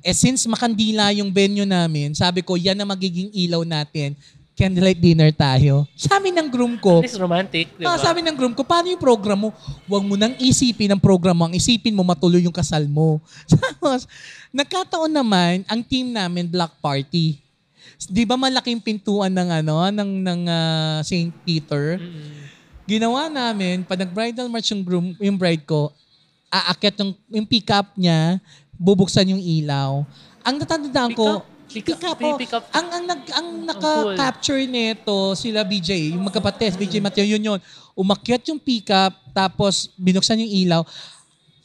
[0.00, 4.14] Eh since makandila yung venue namin, sabi ko, yan na magiging ilaw natin.
[4.56, 5.84] Candlelight dinner tayo.
[5.92, 8.00] Sabi ng groom ko, least romantic, di Ah, ba?
[8.00, 9.50] sabi ng groom ko, paano yung program mo?
[9.84, 11.44] Huwag mo nang isipin ang program mo.
[11.44, 13.20] Ang isipin mo, matuloy yung kasal mo.
[13.52, 14.08] Tapos,
[14.48, 17.36] nagkataon naman, ang team namin, Black Party.
[18.08, 21.34] Di ba malaking pintuan ng ano, ng, ng ah, St.
[21.44, 22.00] Peter?
[22.86, 25.90] Ginawa namin, pag nag-bridal march yung groom, yung bride ko,
[26.46, 28.38] aakyat yung, yung pick-up niya,
[28.78, 30.06] bubuksan yung ilaw.
[30.46, 31.98] Ang natandaan ko, Pick-up?
[31.98, 32.38] pick-up, May oh.
[32.38, 32.64] pick-up.
[32.70, 37.58] ang, ang, nag, ang naka-capture nito, sila BJ, yung magkapatid, BJ Mateo, yun yun.
[37.98, 40.82] Umakyat yung pick-up, tapos binuksan yung ilaw.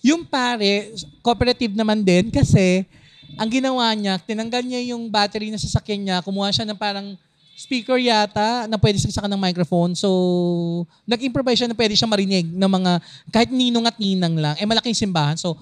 [0.02, 2.82] Yung pare, cooperative naman din kasi
[3.38, 7.14] ang ginawa niya, tinanggal niya yung battery na sasakyan niya, kumuha siya ng parang
[7.62, 9.94] speaker yata na pwede saksakan ng microphone.
[9.94, 10.10] So,
[11.06, 12.92] nag-improvise siya na pwede siya marinig ng mga,
[13.30, 14.56] kahit ninong at ninang lang.
[14.58, 15.38] Eh, malaking simbahan.
[15.38, 15.54] So,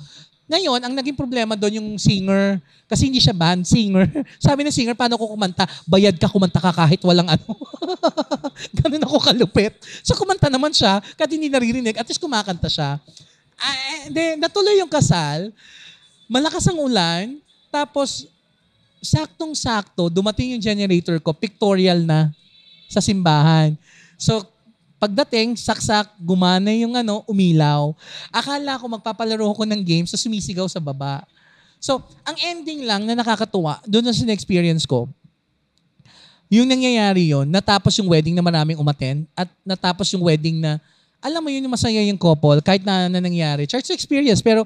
[0.50, 2.58] ngayon, ang naging problema doon yung singer.
[2.88, 4.08] Kasi hindi siya band, singer.
[4.42, 5.68] Sabi ng singer, paano ko kumanta?
[5.84, 7.52] Bayad ka, kumanta ka kahit walang ano.
[8.80, 9.76] Ganun ako kalupit.
[10.02, 12.98] So, kumanta naman siya, kahit hindi naririnig, at least kumakanta siya.
[14.10, 15.52] Then, natuloy yung kasal.
[16.32, 17.38] Malakas ang ulan.
[17.70, 18.26] Tapos,
[19.00, 22.32] saktong-sakto, dumating yung generator ko, pictorial na
[22.92, 23.76] sa simbahan.
[24.20, 24.44] So,
[25.00, 27.96] pagdating, saksak, gumana yung ano, umilaw.
[28.30, 31.24] Akala ko magpapalaro ko ng game, so sumisigaw sa baba.
[31.80, 35.08] So, ang ending lang na nakakatuwa, doon sa experience ko,
[36.50, 40.82] yung nangyayari yon natapos yung wedding na maraming umaten at natapos yung wedding na
[41.22, 43.70] alam mo yun yung masaya yung couple kahit na, na nangyari.
[43.70, 44.66] Church experience pero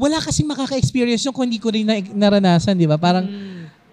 [0.00, 2.96] wala kasing makaka-experience yung kung hindi ko rin na, naranasan, di ba?
[2.96, 3.28] Parang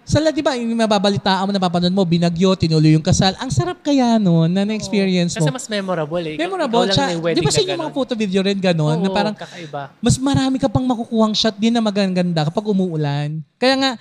[0.08, 3.36] sa la, di ba, yung mababalitaan mo, napapanood mo, binagyo, tinuloy yung kasal.
[3.44, 5.60] Ang sarap kaya noon na na-experience Kasi mo.
[5.60, 6.40] mas memorable eh.
[6.40, 7.12] Memorable siya.
[7.12, 7.92] Di ba sa inyo mga ganun.
[7.92, 9.04] photo video rin gano'n?
[9.04, 9.92] na parang kakaiba.
[10.00, 13.44] mas marami ka pang makukuhang shot din na magaganda kapag umuulan.
[13.60, 13.92] Kaya nga,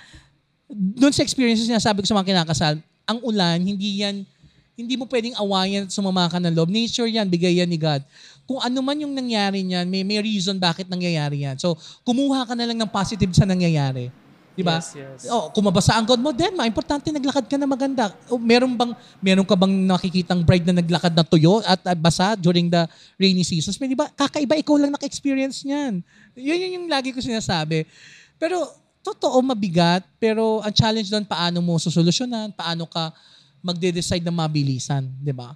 [0.71, 4.23] doon sa experiences niya, sabi ko sa mga kinakasal, ang ulan, hindi yan,
[4.79, 6.71] hindi mo pwedeng awayan at sumama ka ng loob.
[6.71, 7.99] Nature yan, bigay yan ni God.
[8.47, 11.59] Kung ano man yung nangyari niyan, may, may reason bakit nangyayari yan.
[11.59, 11.75] So,
[12.07, 14.07] kumuha ka na lang ng positive sa nangyayari.
[14.57, 14.81] Di ba?
[14.81, 15.29] Yes, yes.
[15.29, 18.09] Oh, kung mabasa ang God mo, then ma, importante naglakad ka na maganda.
[18.25, 18.89] O, meron bang
[19.21, 22.89] meron ka bang nakikitang bride na naglakad na tuyo at, at basa during the
[23.21, 23.77] rainy seasons?
[23.77, 24.09] May di ba?
[24.09, 26.01] Kakaiba ikaw lang naka-experience niyan.
[26.33, 27.85] Yun yun yung lagi ko sinasabi.
[28.41, 28.65] Pero
[29.05, 33.13] totoo mabigat, pero ang challenge doon paano mo susolusyonan, paano ka
[33.61, 35.53] magde-decide ng mabilisan, di ba?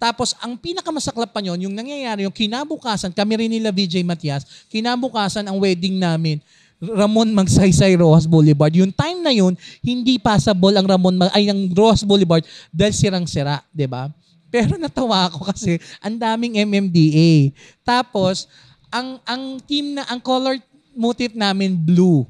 [0.00, 5.44] Tapos, ang pinakamasaklap pa yun, yung nangyayari, yung kinabukasan, kami rin nila VJ Matias, kinabukasan
[5.44, 6.40] ang wedding namin,
[6.80, 8.72] Ramon Magsaysay Rojas Boulevard.
[8.72, 9.52] Yung time na yun,
[9.84, 12.40] hindi passable ang Ramon ay ang Rojas Boulevard
[12.72, 14.08] dahil sirang-sira, 'di ba?
[14.48, 17.52] Pero natawa ako kasi ang daming MMDA.
[17.84, 18.48] Tapos
[18.88, 20.56] ang ang team na ang color
[20.96, 22.24] motif namin blue.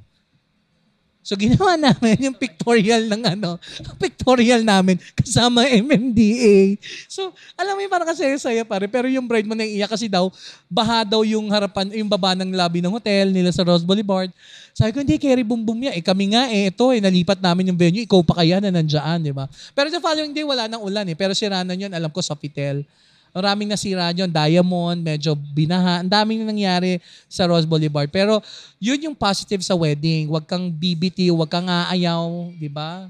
[1.21, 3.61] So ginawa namin yung pictorial ng ano,
[4.01, 6.81] pictorial namin kasama MMDA.
[7.07, 10.33] So alam mo yung parang kasi saya pare, pero yung bride mo naiiyak kasi daw
[10.65, 14.33] baha daw yung harapan, yung baba ng lobby ng hotel nila sa Rose Boulevard.
[14.71, 15.99] Sabi ko, hindi, carry boom boom yan.
[15.99, 19.19] Eh kami nga eh, ito eh, nalipat namin yung venue, ikaw pa kaya na nandyan,
[19.21, 19.51] di ba?
[19.75, 21.17] Pero the following day, wala nang ulan eh.
[21.19, 22.87] Pero siranan yun, alam ko, sa Pitel.
[23.31, 26.03] Maraming nasira yun, Diamond, medyo binaha.
[26.03, 26.99] Ang daming nangyari
[27.31, 28.11] sa Rose Boulevard.
[28.11, 28.43] Pero
[28.83, 30.27] yun yung positive sa wedding.
[30.27, 33.07] Huwag kang BBT, huwag kang aayaw, di ba?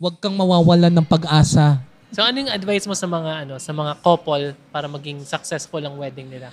[0.00, 1.78] Huwag kang mawawalan ng pag-asa.
[2.12, 5.96] So ano yung advice mo sa mga ano, sa mga couple para maging successful ang
[5.96, 6.52] wedding nila?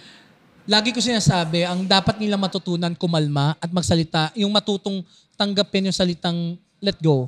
[0.63, 5.03] Lagi ko sinasabi, ang dapat nila matutunan kumalma at magsalita, yung matutong
[5.35, 7.27] tanggapin yung salitang let go.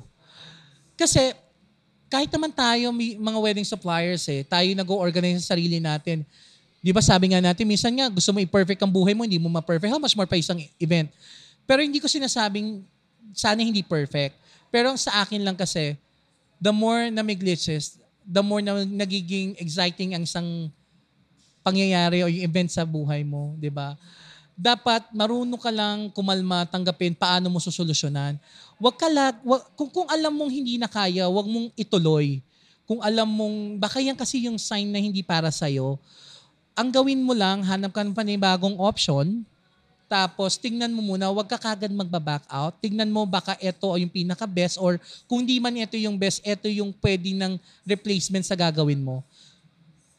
[0.99, 1.34] Kasi
[2.12, 6.28] kahit naman tayo, may mga wedding suppliers eh, tayo nag-organize sa sarili natin.
[6.84, 9.47] Di ba sabi nga natin, minsan nga gusto mo i-perfect ang buhay mo, hindi mo
[9.47, 9.88] ma-perfect.
[9.88, 11.07] How much more pa isang event?
[11.64, 12.84] Pero hindi ko sinasabing
[13.32, 14.36] sana hindi perfect.
[14.68, 15.95] Pero sa akin lang kasi,
[16.59, 17.95] the more na may glitches,
[18.28, 20.68] the more na nagiging exciting ang isang
[21.64, 23.95] pangyayari o yung event sa buhay mo, di ba?
[24.62, 28.38] Dapat marunong ka lang kumalma, tanggapin paano mo susolusyonan.
[28.78, 32.45] Wag ka lag, wag, kung, kung alam mong hindi na kaya, wag mong ituloy.
[32.86, 35.97] Kung alam mong, baka yan kasi yung sign na hindi para sa'yo,
[36.78, 39.41] ang gawin mo lang, hanap ka ng panibagong option,
[40.05, 42.76] tapos tingnan mo muna, wag ka kagad magba-back out.
[42.84, 46.91] Tingnan mo baka ito yung pinaka-best or kung di man ito yung best, ito yung
[46.99, 47.53] pwedeng ng
[47.88, 49.24] replacement sa gagawin mo.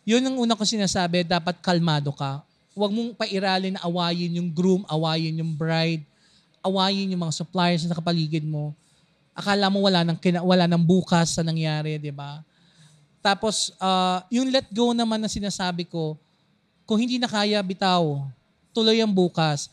[0.08, 2.40] Yun ang una ko sinasabi, dapat kalmado ka.
[2.72, 6.04] Huwag mong pairalin na awayin yung groom, awayin yung bride,
[6.64, 8.72] awayin yung mga suppliers na kapaligid mo.
[9.36, 12.40] Akala mo wala nang, kina, wala nang bukas sa nangyari, di ba?
[13.20, 16.16] Tapos, ah, yung let go naman na sinasabi ko,
[16.88, 18.24] kung hindi na kaya, bitaw.
[18.72, 19.68] Tuloy ang bukas.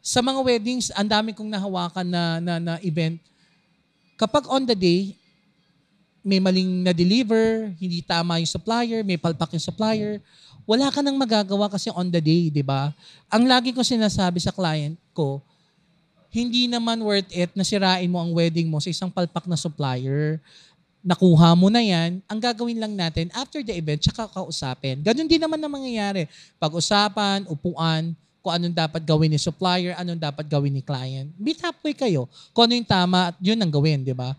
[0.00, 3.20] Sa mga weddings, ang dami kong nahawakan na, na, na event.
[4.16, 5.12] Kapag on the day,
[6.20, 10.20] may maling na-deliver, hindi tama yung supplier, may palpak yung supplier,
[10.70, 12.94] wala ka nang magagawa kasi on the day, di ba?
[13.26, 15.42] Ang lagi ko sinasabi sa client ko,
[16.30, 20.38] hindi naman worth it na sirain mo ang wedding mo sa isang palpak na supplier.
[21.02, 22.22] Nakuha mo na yan.
[22.30, 25.02] Ang gagawin lang natin, after the event, tsaka kausapin.
[25.02, 26.30] Ganon din naman ang mangyayari.
[26.62, 31.34] Pag-usapan, upuan, kung anong dapat gawin ni supplier, anong dapat gawin ni client.
[31.34, 32.30] Meet halfway kayo.
[32.54, 34.38] Kung ano yung tama, yun ang gawin, di ba?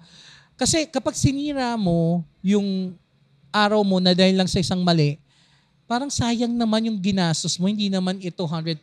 [0.55, 2.95] Kasi kapag sinira mo yung
[3.51, 5.19] araw mo na dahil lang sa isang mali,
[5.91, 7.67] parang sayang naman yung ginastos mo.
[7.67, 8.79] Hindi naman ito 100,000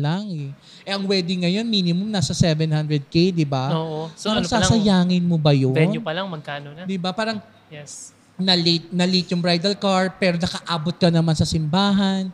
[0.00, 0.48] lang eh.
[0.88, 3.76] Eh ang wedding ngayon, minimum nasa 700k, di ba?
[3.76, 4.08] Oo.
[4.16, 5.76] So parang ano pa lang, sasayangin mo ba yun?
[5.76, 6.88] venue pa lang, magkano na?
[6.88, 7.12] Di ba?
[7.12, 8.16] Parang Yes.
[8.40, 12.32] na late, na late yung bridal car, pero nakaabot ka naman sa simbahan.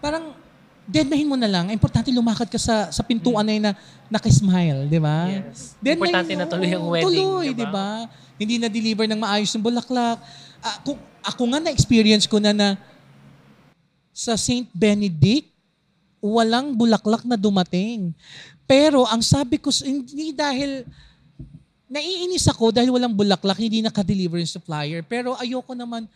[0.00, 0.32] Parang,
[0.88, 1.68] deadmahin mo na lang.
[1.68, 3.76] Importante lumakad ka sa sa pintuan na yun na
[4.08, 5.28] nakismile, di ba?
[5.28, 5.76] Yes.
[5.84, 8.08] Then Importante na tuloy oo, wedding, Tuloy, di ba?
[8.08, 8.08] ba?
[8.40, 10.16] Hindi na-deliver ng maayos yung bulaklak.
[10.64, 12.68] Ah, kung, ako nga na-experience ko na na
[14.18, 14.66] sa St.
[14.74, 15.46] Benedict,
[16.18, 18.10] walang bulaklak na dumating.
[18.66, 20.82] Pero ang sabi ko, hindi dahil
[21.86, 25.06] naiinis ako dahil walang bulaklak, hindi naka-deliver yung supplier.
[25.06, 26.10] Pero ayoko naman,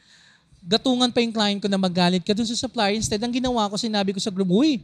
[0.67, 2.99] gatungan pa yung client ko na magalit ka dun sa supplier.
[2.99, 4.83] Instead, ang ginawa ko, sinabi ko sa group, uy,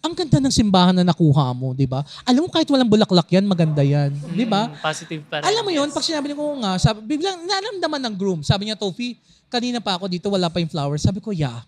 [0.00, 2.00] ang ganda ng simbahan na nakuha mo, di ba?
[2.24, 4.16] Alam mo, kahit walang bulaklak yan, maganda yan.
[4.32, 4.72] Di ba?
[4.72, 5.44] Mm, positive pa rin.
[5.44, 5.94] Alam mo yun, yes.
[5.94, 8.40] pag sinabi ko nga, sabi, biglang naramdaman ng groom.
[8.40, 9.18] Sabi niya, Tofi,
[9.52, 11.04] kanina pa ako dito, wala pa yung flowers.
[11.04, 11.64] Sabi ko, yeah,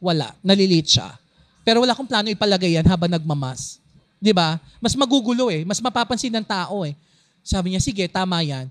[0.00, 0.32] wala.
[0.42, 1.14] Nalilate siya.
[1.62, 3.78] Pero wala akong plano ipalagay yan habang nagmamas.
[4.20, 4.56] Di ba?
[4.80, 5.62] Mas magugulo eh.
[5.62, 6.96] Mas mapapansin ng tao eh.
[7.44, 8.68] Sabi niya, sige, tama yan.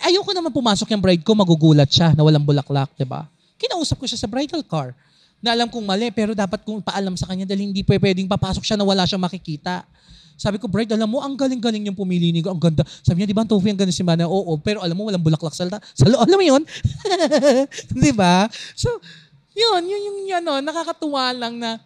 [0.00, 3.28] Ayoko naman pumasok yung bride ko, magugulat siya na walang bulaklak, di ba?
[3.60, 4.96] Kinausap ko siya sa bridal car.
[5.44, 8.64] Na alam kong mali, pero dapat kong paalam sa kanya dahil hindi pwe- pwedeng papasok
[8.64, 9.84] siya na wala siyang makikita.
[10.40, 12.80] Sabi ko, bride, alam mo, ang galing-galing yung pumili ni Ang ganda.
[13.04, 14.24] Sabi niya, di ba, ang tofu ang ganda si Mana?
[14.24, 16.24] Oo, pero alam mo, walang bulaklak sa, sa loob.
[16.24, 16.62] Alam mo yun?
[18.08, 18.48] di ba?
[18.72, 18.88] So,
[19.54, 21.80] yun, yun yung ano, nakakatuwa lang na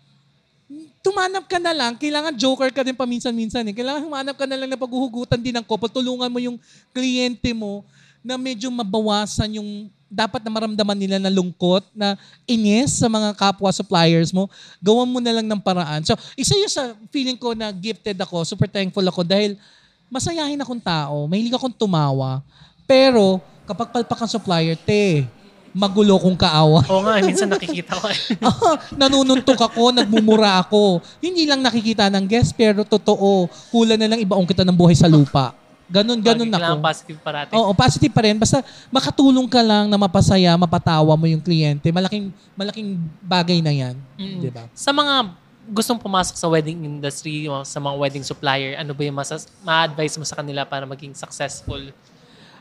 [1.04, 3.74] tumanap ka na lang, kailangan joker ka din paminsan-minsan eh.
[3.76, 5.92] Kailangan humanap ka na lang na paghuhugutan din ng couple.
[5.92, 6.56] Tulungan mo yung
[6.96, 7.84] kliyente mo
[8.24, 12.14] na medyo mabawasan yung dapat na maramdaman nila na lungkot, na
[12.46, 14.46] inis sa mga kapwa suppliers mo,
[14.78, 16.06] gawan mo na lang ng paraan.
[16.06, 19.58] So, isa yun sa feeling ko na gifted ako, super thankful ako dahil
[20.06, 22.40] masayahin akong tao, mahilig akong tumawa.
[22.86, 25.26] Pero, kapag palpak ang supplier, te,
[25.74, 26.86] magulo kong kaawa.
[26.86, 28.06] Oo nga, minsan nakikita ko.
[28.06, 28.18] eh.
[28.46, 31.02] Ah, nanununtok ako, nagmumura ako.
[31.18, 33.50] Hindi lang nakikita ng guest, pero totoo.
[33.74, 35.50] Hula na lang ibaong kita ng buhay sa lupa.
[35.84, 36.80] Ganon, ganon ako.
[36.80, 37.52] positive parati.
[37.52, 38.38] Oo, positive pa rin.
[38.38, 41.92] Basta makatulong ka lang na mapasaya, mapatawa mo yung kliyente.
[41.92, 43.94] Malaking, malaking bagay na yan.
[44.16, 44.40] Mm.
[44.40, 44.64] Di ba?
[44.72, 45.28] Sa mga
[45.68, 50.16] gustong pumasok sa wedding industry o sa mga wedding supplier, ano ba yung masas- ma-advise
[50.16, 51.82] mo sa kanila para maging successful?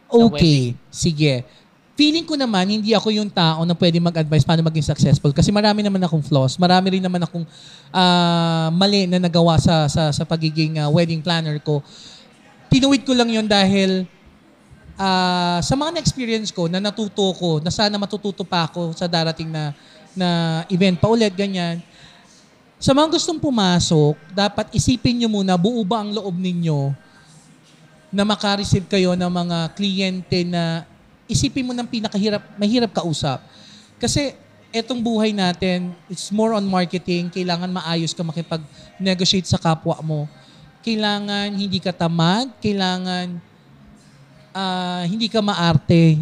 [0.10, 1.42] Okay, sige.
[1.94, 5.30] Feeling ko naman, hindi ako yung tao na pwede mag-advise paano maging successful.
[5.30, 6.58] Kasi marami naman akong flaws.
[6.58, 7.46] Marami rin naman akong
[7.94, 11.86] ah, mali na nagawa sa, sa, sa pagiging ah, wedding planner ko.
[12.74, 14.10] Tinuwid ko lang yon dahil
[14.98, 19.54] ah, sa mga na-experience ko, na natuto ko, na sana matututo pa ako sa darating
[19.54, 19.70] na,
[20.18, 20.30] na
[20.74, 21.78] event pa ulit, ganyan.
[22.82, 26.90] Sa mga gustong pumasok, dapat isipin nyo muna, buo ba ang loob ninyo
[28.10, 30.90] na makareceive kayo ng mga kliyente na
[31.34, 33.42] isipin mo ng pinakahirap, mahirap kausap.
[33.98, 34.38] Kasi
[34.74, 37.30] etong buhay natin, it's more on marketing.
[37.34, 40.26] Kailangan maayos ka makipag-negotiate sa kapwa mo.
[40.86, 42.54] Kailangan hindi ka tamad.
[42.62, 43.38] Kailangan
[44.54, 46.22] ah, hindi ka maarte.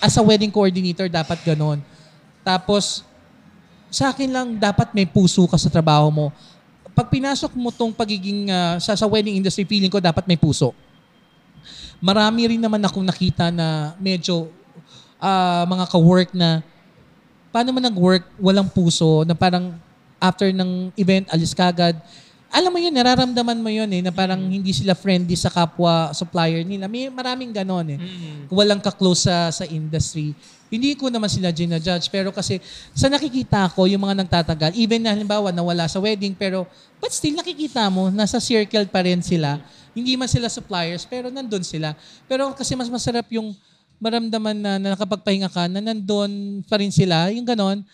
[0.00, 1.80] As a wedding coordinator, dapat ganon.
[2.40, 3.04] Tapos,
[3.92, 6.26] sa akin lang dapat may puso ka sa trabaho mo.
[6.92, 10.72] Pag pinasok mo tong pagiging ah, sa, sa wedding industry, feeling ko dapat may puso.
[12.02, 14.50] Marami rin naman akong nakita na medyo
[15.22, 16.66] ah, mga ka-work na
[17.54, 19.76] paano man nag-work, walang puso, na parang
[20.16, 21.94] after ng event, alis kagad.
[22.52, 26.64] Alam mo yun, nararamdaman mo yun eh, na parang hindi sila friendly sa kapwa supplier
[26.64, 26.84] nila.
[26.84, 27.98] May maraming ganon eh.
[28.52, 30.36] Walang ka-close sa, sa industry.
[30.72, 32.60] Hindi ko naman sila ginajudge, pero kasi
[32.96, 36.64] sa nakikita ko, yung mga nagtatagal, even na halimbawa nawala sa wedding, pero
[36.96, 39.60] but still nakikita mo, nasa circle pa rin sila.
[39.92, 41.92] Hindi man sila suppliers, pero nandun sila.
[42.24, 43.52] Pero kasi mas masarap yung
[44.02, 47.84] maramdaman na, na nakapagpahinga ka, na nandun pa rin sila, yung ganon.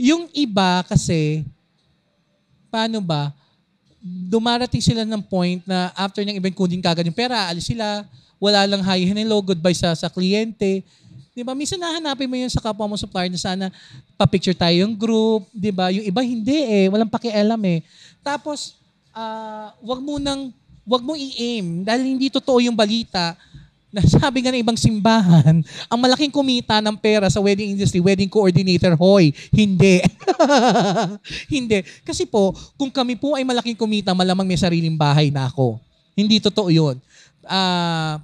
[0.00, 1.44] Yung iba kasi,
[2.72, 3.34] paano ba,
[4.00, 8.06] dumarating sila ng point na after ng event, kunin kagad yung pera, alis sila,
[8.38, 10.86] wala lang hi, hello, goodbye sa, sa kliyente.
[11.34, 11.54] Di ba?
[11.54, 13.66] Minsan nahanapin mo yun sa kapwa mo supplier na sana
[14.16, 15.90] pa-picture tayo yung group, di ba?
[15.90, 17.82] Yung iba hindi eh, walang pakialam eh.
[18.24, 18.78] Tapos,
[19.12, 20.50] ah, wag mo nang,
[20.88, 23.36] wag mo i-aim dahil hindi totoo yung balita
[23.88, 28.28] na sabi nga ng ibang simbahan, ang malaking kumita ng pera sa wedding industry, wedding
[28.28, 30.04] coordinator, hoy, hindi.
[31.54, 31.80] hindi.
[32.04, 35.80] Kasi po, kung kami po ay malaking kumita, malamang may sariling bahay na ako.
[36.12, 37.00] Hindi totoo yun.
[37.48, 38.20] Ah,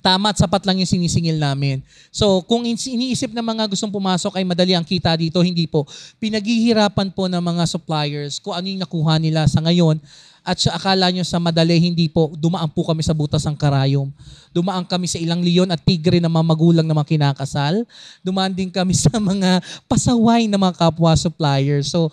[0.00, 1.84] tama at sapat lang yung sinisingil namin.
[2.08, 5.84] So, kung in- iniisip ng mga gustong pumasok ay madali ang kita dito, hindi po.
[6.16, 10.00] Pinaghihirapan po ng mga suppliers kung ano yung nakuha nila sa ngayon
[10.42, 12.34] at sa akala nyo sa madali, hindi po.
[12.34, 14.10] Dumaan po kami sa butas ng karayom.
[14.50, 17.86] Dumaan kami sa ilang leon at tigre na mga magulang na mga kinakasal.
[18.26, 21.94] Dumaan din kami sa mga pasaway na mga kapwa suppliers.
[21.94, 22.10] So,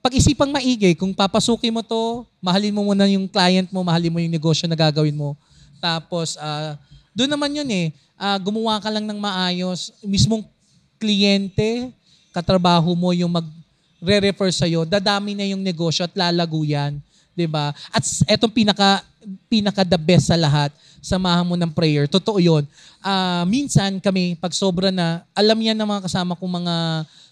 [0.00, 4.32] pag-isipang maigi, kung papasukin mo to, mahalin mo muna yung client mo, mahalin mo yung
[4.32, 5.36] negosyo na gagawin mo.
[5.76, 6.80] Tapos, ah,
[7.12, 9.92] doon naman yun eh, ah, gumawa ka lang ng maayos.
[10.00, 10.48] Mismong
[10.96, 11.92] kliyente,
[12.32, 16.96] katrabaho mo yung mag-re-refer sa'yo, dadami na yung negosyo at lalago yan.
[17.40, 17.72] 'Di ba?
[17.88, 19.00] At etong pinaka
[19.48, 20.68] pinaka the best sa lahat,
[21.00, 22.04] samahan mo ng prayer.
[22.04, 22.68] Totoo 'yon.
[23.00, 26.74] Ah, minsan kami pag sobra na, alam yan ng mga kasama kong mga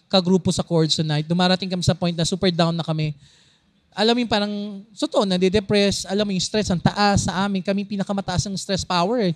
[0.08, 1.28] kagrupo sa chords tonight.
[1.28, 3.12] Dumarating kami sa point na super down na kami.
[3.92, 4.54] Alam mo yung parang,
[4.94, 6.06] totoo, nade-depress.
[6.06, 7.60] Alam mo yung stress, ang taas sa amin.
[7.60, 9.34] Kami pinakamataas ng stress power eh.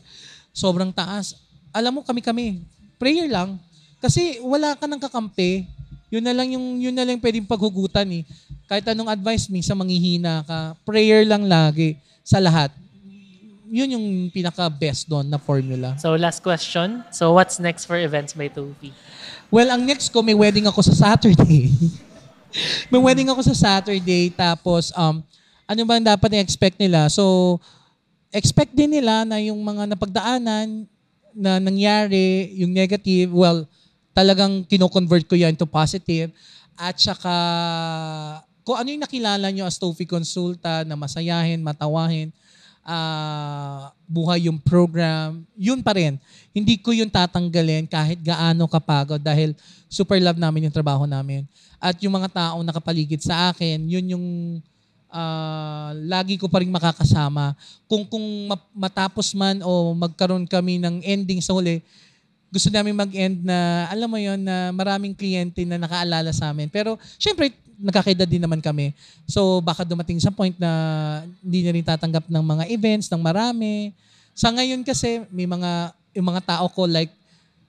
[0.54, 1.36] Sobrang taas.
[1.74, 2.62] Alam mo kami-kami,
[2.94, 3.58] prayer lang.
[3.98, 5.66] Kasi wala ka ng kakampi.
[6.12, 8.22] Yun na lang yung yun na lang pwedeng paghugutan eh.
[8.68, 12.68] Kahit anong advice minsan manghihina ka, prayer lang lagi sa lahat.
[13.72, 15.96] Yun yung pinaka best doon na formula.
[15.96, 17.00] So last question.
[17.08, 18.92] So what's next for events by Tofi?
[19.48, 21.72] Well, ang next ko may wedding ako sa Saturday.
[22.92, 25.24] may wedding ako sa Saturday tapos um
[25.64, 27.08] ano ba ang dapat i-expect nila?
[27.08, 27.56] So
[28.28, 30.84] expect din nila na yung mga napagdaanan
[31.32, 33.64] na nangyari, yung negative, well,
[34.12, 36.32] talagang kino-convert ko yan to positive.
[36.76, 37.34] At saka,
[38.62, 42.30] kung ano yung nakilala nyo as Tofi Consulta na masayahin, matawahin,
[42.86, 46.18] ah, buhay yung program, yun pa rin.
[46.52, 49.54] Hindi ko yun tatanggalin kahit gaano kapagod dahil
[49.86, 51.46] super love namin yung trabaho namin.
[51.82, 54.26] At yung mga taong nakapaligid sa akin, yun yung
[55.10, 57.54] ah, lagi ko pa rin makakasama.
[57.90, 61.82] Kung kung ma- matapos man o magkaroon kami ng ending sa huli,
[62.52, 66.68] gusto namin mag-end na, alam mo yon na maraming kliyente na nakaalala sa amin.
[66.68, 67.48] Pero, syempre,
[67.80, 68.92] nagkakaedad din naman kami.
[69.24, 70.70] So, baka dumating sa point na
[71.40, 73.96] hindi na rin tatanggap ng mga events, ng marami.
[74.36, 77.10] Sa ngayon kasi, may mga, yung mga tao ko like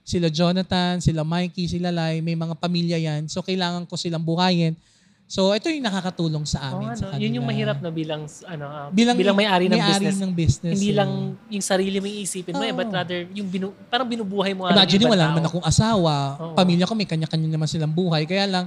[0.04, 3.24] sila Jonathan, sila Mikey, sila Lai, may mga pamilya yan.
[3.24, 4.76] So, kailangan ko silang buhayin.
[5.24, 6.92] So, ito yung nakakatulong sa Oh, amin.
[6.92, 7.22] sa ano, kanila.
[7.24, 10.20] yun yung mahirap na bilang ano ah, Bilang, bilang, may-ari ng may-ari business.
[10.20, 10.74] ng business.
[10.76, 10.96] Hindi eh.
[11.00, 11.10] lang
[11.48, 15.14] yung sarili mo iisipin mo, eh, but rather yung binu, parang binubuhay mo Imagine yung
[15.16, 16.54] wala naman akong asawa, Oo.
[16.54, 18.28] pamilya ko may kanya-kanya naman silang buhay.
[18.28, 18.64] Kaya lang,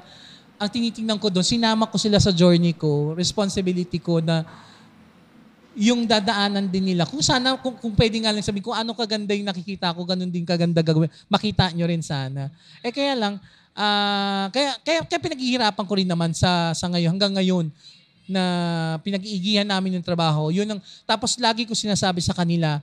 [0.58, 4.41] ang tinitingnan ko doon, sinama ko sila sa journey ko, responsibility ko na
[5.78, 7.05] yung dadaanan din nila.
[7.05, 10.34] Kung sana, kung, kung pwede nga lang sabihin, kung ano kaganda yung nakikita ko, ganun
[10.34, 11.14] din kaganda gagawin.
[11.30, 12.49] Makita nyo rin sana.
[12.82, 13.38] Eh kaya lang,
[13.78, 17.70] ah, kaya, kaya, kaya pinaghihirapan ko rin naman sa, sa ngayon, hanggang ngayon,
[18.28, 18.44] na
[19.06, 20.52] pinag-iigihan namin yung trabaho.
[20.52, 22.82] Yun ang, tapos lagi ko sinasabi sa kanila,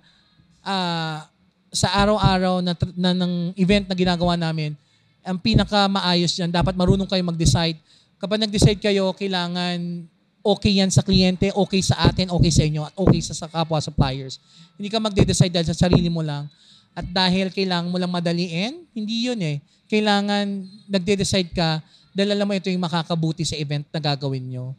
[0.63, 1.27] ah,
[1.75, 4.79] sa araw-araw na, na ng event na ginagawa namin,
[5.27, 7.77] ang pinaka maayos yan, dapat marunong kayo mag-decide.
[8.23, 10.07] Kapag nag-decide kayo, kailangan
[10.45, 13.81] okay yan sa kliyente, okay sa atin, okay sa inyo, at okay sa, sa kapwa
[13.81, 14.37] suppliers.
[14.77, 16.47] Hindi ka magde-decide dahil sa sarili mo lang.
[16.95, 19.59] At dahil kailangan mo lang madaliin, hindi yun eh.
[19.95, 21.79] Kailangan nagde-decide ka
[22.11, 24.75] dahil alam mo ito yung makakabuti sa event na gagawin nyo.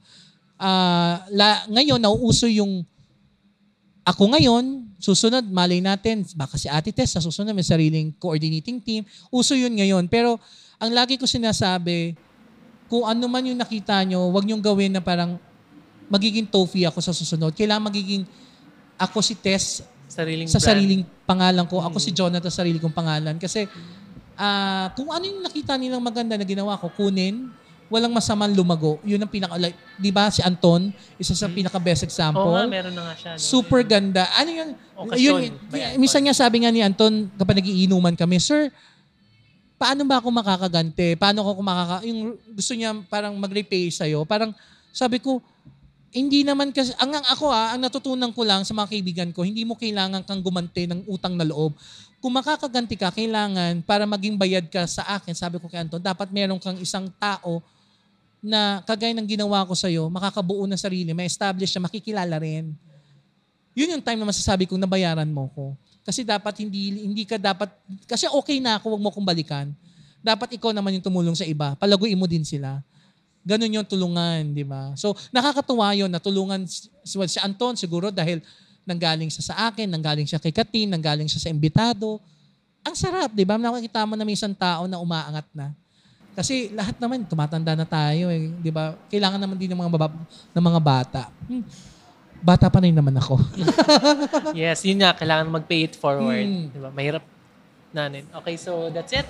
[0.59, 2.83] Ah, la, ngayon, nauuso yung
[4.05, 9.01] ako ngayon, susunod, malay natin, baka si Ate Tess, sa susunod may sariling coordinating team.
[9.33, 10.05] Uso yun ngayon.
[10.11, 10.37] Pero
[10.77, 12.13] ang lagi ko sinasabi,
[12.85, 15.41] kung ano man yung nakita nyo, wag nyong gawin na parang
[16.05, 17.55] magiging Tofi ako sa susunod.
[17.57, 18.23] Kailangan magiging
[18.99, 20.69] ako si Tess Sariling sa brand.
[20.69, 21.81] sariling pangalan ko.
[21.81, 23.41] Ako si Jonathan sa sarili kong pangalan.
[23.41, 23.65] Kasi
[24.35, 27.51] ah, kung ano yung nakita nilang maganda na ginawa ko, kunin,
[27.89, 28.97] walang masamang lumago.
[29.05, 30.89] Yun ang pinaka, like, di ba si Anton,
[31.21, 32.41] isa sa pinaka-best example.
[32.41, 33.31] Oo nga, meron na nga siya.
[33.37, 33.41] no?
[33.41, 34.25] Super ganda.
[34.35, 34.69] Ano yun?
[34.97, 35.99] Okasyon yun Anton.
[36.01, 38.73] minsan niya sabi nga ni Anton, kapag nagiinuman kami, Sir,
[39.77, 41.13] paano ba ako makakagante?
[41.19, 41.95] Paano ako makaka...
[42.09, 44.25] Yung gusto niya parang mag-repay sa'yo.
[44.25, 44.55] Parang
[44.89, 45.43] sabi ko,
[46.15, 49.43] hindi naman kasi, ang, ang ako ah, ang natutunan ko lang sa mga kaibigan ko,
[49.43, 51.75] hindi mo kailangan kang gumante ng utang na loob.
[52.23, 56.31] Kung makakaganti ka, kailangan para maging bayad ka sa akin, sabi ko kay Anton, dapat
[56.31, 57.59] meron kang isang tao
[58.39, 62.71] na kagaya ng ginawa ko sa'yo, makakabuo ng sarili, may establish na makikilala rin.
[63.75, 65.75] Yun yung time na masasabi kong nabayaran mo ko.
[66.07, 67.75] Kasi dapat hindi hindi ka dapat
[68.07, 69.67] kasi okay na ako, wag mo kong balikan.
[70.23, 71.75] Dapat ikaw naman yung tumulong sa iba.
[71.75, 72.79] Palaguin mo din sila.
[73.45, 74.97] Ganon yung tulungan, di ba?
[74.97, 78.41] So, nakakatuwa yun na tulungan si, si Anton siguro dahil
[78.89, 82.17] nanggaling siya sa akin, nanggaling siya kay Katin, nanggaling siya sa imbitado.
[82.81, 83.61] Ang sarap, di ba?
[83.61, 85.77] Nakakita mo na may isang tao na umaangat na.
[86.33, 88.49] Kasi lahat naman, tumatanda na tayo eh.
[88.49, 88.97] Di ba?
[89.13, 90.07] Kailangan naman din ng mga, baba,
[90.51, 91.23] ng mga bata.
[91.45, 91.63] Hmm.
[92.41, 93.39] Bata pa na rin naman ako.
[94.57, 95.13] Yes, yun nga.
[95.13, 96.45] Kailangan mag-pay it forward.
[96.45, 96.73] Hmm.
[96.73, 96.89] Diba?
[96.89, 97.23] Mahirap
[97.93, 98.25] nanin.
[98.41, 99.25] Okay, so that's it.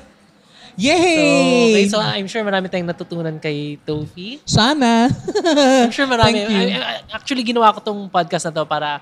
[0.76, 1.72] So, Yay!
[1.72, 4.44] okay, so I'm sure marami tayong natutunan kay Tofi.
[4.44, 5.08] Sana.
[5.08, 6.36] I'm sure marami.
[6.36, 6.76] Thank you.
[6.76, 9.00] I- actually, ginawa ko tong podcast na to para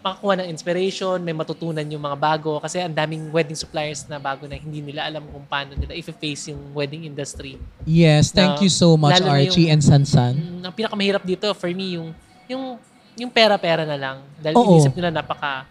[0.00, 2.56] makakuha ng inspiration, may matutunan yung mga bago.
[2.56, 6.56] Kasi ang daming wedding suppliers na bago na hindi nila alam kung paano nila i-face
[6.56, 7.60] yung wedding industry.
[7.84, 10.34] yes, thank Na- you so much, Archie yung- and Sansan.
[10.34, 12.16] Mm, ang pinakamahirap dito for me yung
[12.48, 12.80] yung
[13.12, 14.24] yung pera-pera na lang.
[14.40, 14.72] Dahil Oo.
[14.72, 15.68] inisip nila napaka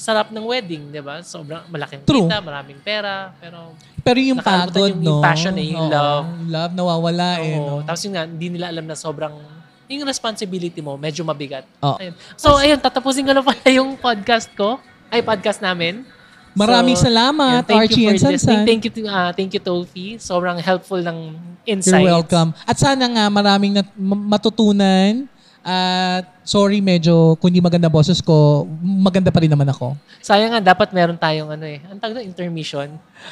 [0.00, 1.20] sarap ng wedding, di ba?
[1.20, 2.24] Sobrang malaking True.
[2.24, 5.08] kita, maraming pera, pero Pero yung pagod, yung- no?
[5.10, 6.26] yung passion eh, yung Oo, love.
[6.48, 7.60] Love, nawawala eh, oo.
[7.60, 7.84] no?
[7.84, 9.36] Tapos yun nga, hindi nila alam na sobrang
[9.84, 11.68] yung responsibility mo, medyo mabigat.
[11.80, 11.98] Oo.
[11.98, 12.14] Ayun.
[12.32, 14.80] So, ayun, tatapusin ko na pala yung podcast ko.
[15.10, 16.06] Ay, podcast namin.
[16.50, 18.32] Maraming So, salamat, yun, thank Archie you for and Sansan.
[18.32, 18.62] listening.
[18.64, 20.06] Thank you, to, ah, thank you, Tofi.
[20.16, 21.34] Sobrang helpful ng
[21.64, 21.92] insights.
[21.92, 22.54] You're welcome.
[22.64, 25.28] At sana nga maraming nat- ma- matutunan.
[25.65, 29.97] At sorry, medyo kung hindi maganda boses ko, maganda pa rin naman ako.
[30.21, 31.81] Sayang nga, dapat meron tayong ano eh.
[31.89, 32.85] Ang tawag doon, intermission.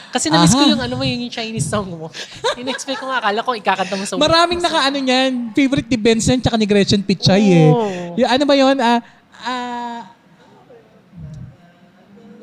[0.09, 0.73] Kasi na-miss ko Aha.
[0.73, 2.09] yung ano mo, yung Chinese song mo.
[2.57, 4.17] In-expect ko nga, akala ko ikakanta mo sa...
[4.17, 5.53] Maraming nakaano niyan.
[5.53, 7.69] Favorite ni Benson tsaka ni Gretchen Pichay eh.
[7.69, 8.17] Oo.
[8.17, 8.77] Yung ano ba yun?
[8.81, 8.99] Ah,
[9.45, 10.01] ah,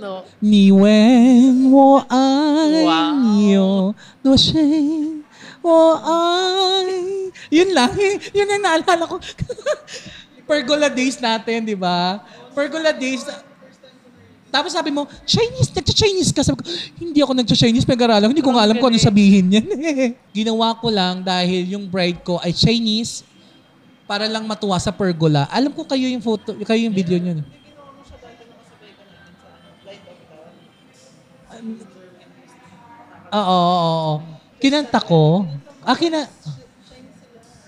[0.01, 0.25] No.
[0.41, 5.23] 你问我爱哇你有多深，
[5.61, 7.14] 我爱。
[7.54, 7.92] yun lang.
[8.34, 9.18] Yun ang naalala ko.
[10.50, 12.22] Pergola days natin, di ba?
[12.54, 13.26] Pergola days.
[14.54, 16.46] Tapos sabi mo, Chinese, nagcha-Chinese ka.
[16.46, 16.64] Sabi ko,
[17.02, 18.32] hindi ako nagcha-Chinese, pinag-aralan.
[18.32, 19.66] Hindi ko nga alam kung ano sabihin yan.
[20.38, 23.26] Ginawa ko lang dahil yung bride ko ay Chinese
[24.06, 25.50] para lang matuwa sa pergola.
[25.50, 27.42] Alam ko kayo yung photo, kayo yung video niyo.
[33.36, 34.14] Oo, oo, oo.
[34.62, 35.44] Kinanta ko.
[35.84, 36.30] Ah, kina...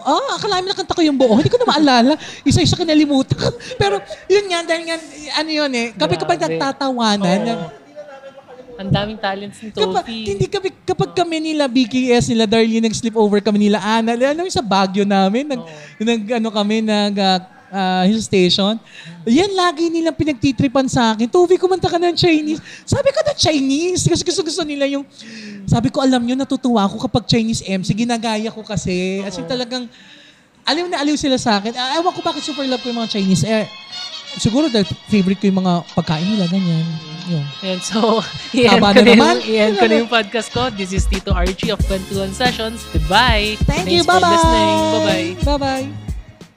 [0.08, 1.36] Ah, akala namin nakanta ko yung buo.
[1.36, 2.14] Hindi ko na maalala.
[2.48, 3.36] Isa-isa kinalimutan.
[3.36, 3.52] ko.
[3.82, 4.00] Pero
[4.32, 4.96] yun nga, dahil nga,
[5.44, 5.88] ano yun eh.
[6.00, 6.56] Kapag kapag Grabe.
[6.56, 7.68] natatawanan, Oo.
[8.78, 10.22] Ang daming talents ni kapag, Tofi.
[10.22, 14.54] hindi kami, kapag kami nila BKS, nila Darlene, nag-sleep over kami nila Ana, ano yung
[14.54, 15.62] sa Baguio namin, nag,
[15.98, 17.42] nag ano kami, nag, ah,
[17.74, 18.78] ah, hill station.
[19.28, 21.28] Yan, lagi nilang pinagtitripan sa akin.
[21.28, 22.62] Tuvi, kumanta ka ng Chinese.
[22.88, 24.08] Sabi ko na Chinese.
[24.08, 25.04] Kasi gusto, gusto nila yung...
[25.68, 27.92] Sabi ko, alam nyo, natutuwa ako kapag Chinese MC.
[27.94, 29.20] Ginagaya ko kasi.
[29.22, 29.86] As in talagang...
[30.64, 31.72] Aliw na aliw sila sa akin.
[31.76, 33.44] Ah, Ewan ko bakit super love ko yung mga Chinese.
[33.44, 33.68] Eh,
[34.36, 36.84] siguro dahil favorite ko yung mga pagkain nila, ganyan.
[37.28, 37.46] Yun.
[37.64, 38.20] Ayan, so,
[38.56, 39.36] i-end Haba ko, na na naman.
[39.40, 40.68] yung, i-end ko na yung podcast ko.
[40.72, 42.84] This is Tito Archie of 21 Sessions.
[42.92, 43.56] Goodbye.
[43.64, 44.04] Thank Thanks you.
[44.04, 44.32] for Bye-bye.
[44.32, 44.76] listening.
[44.92, 45.28] Bye-bye.
[45.44, 46.07] Bye-bye.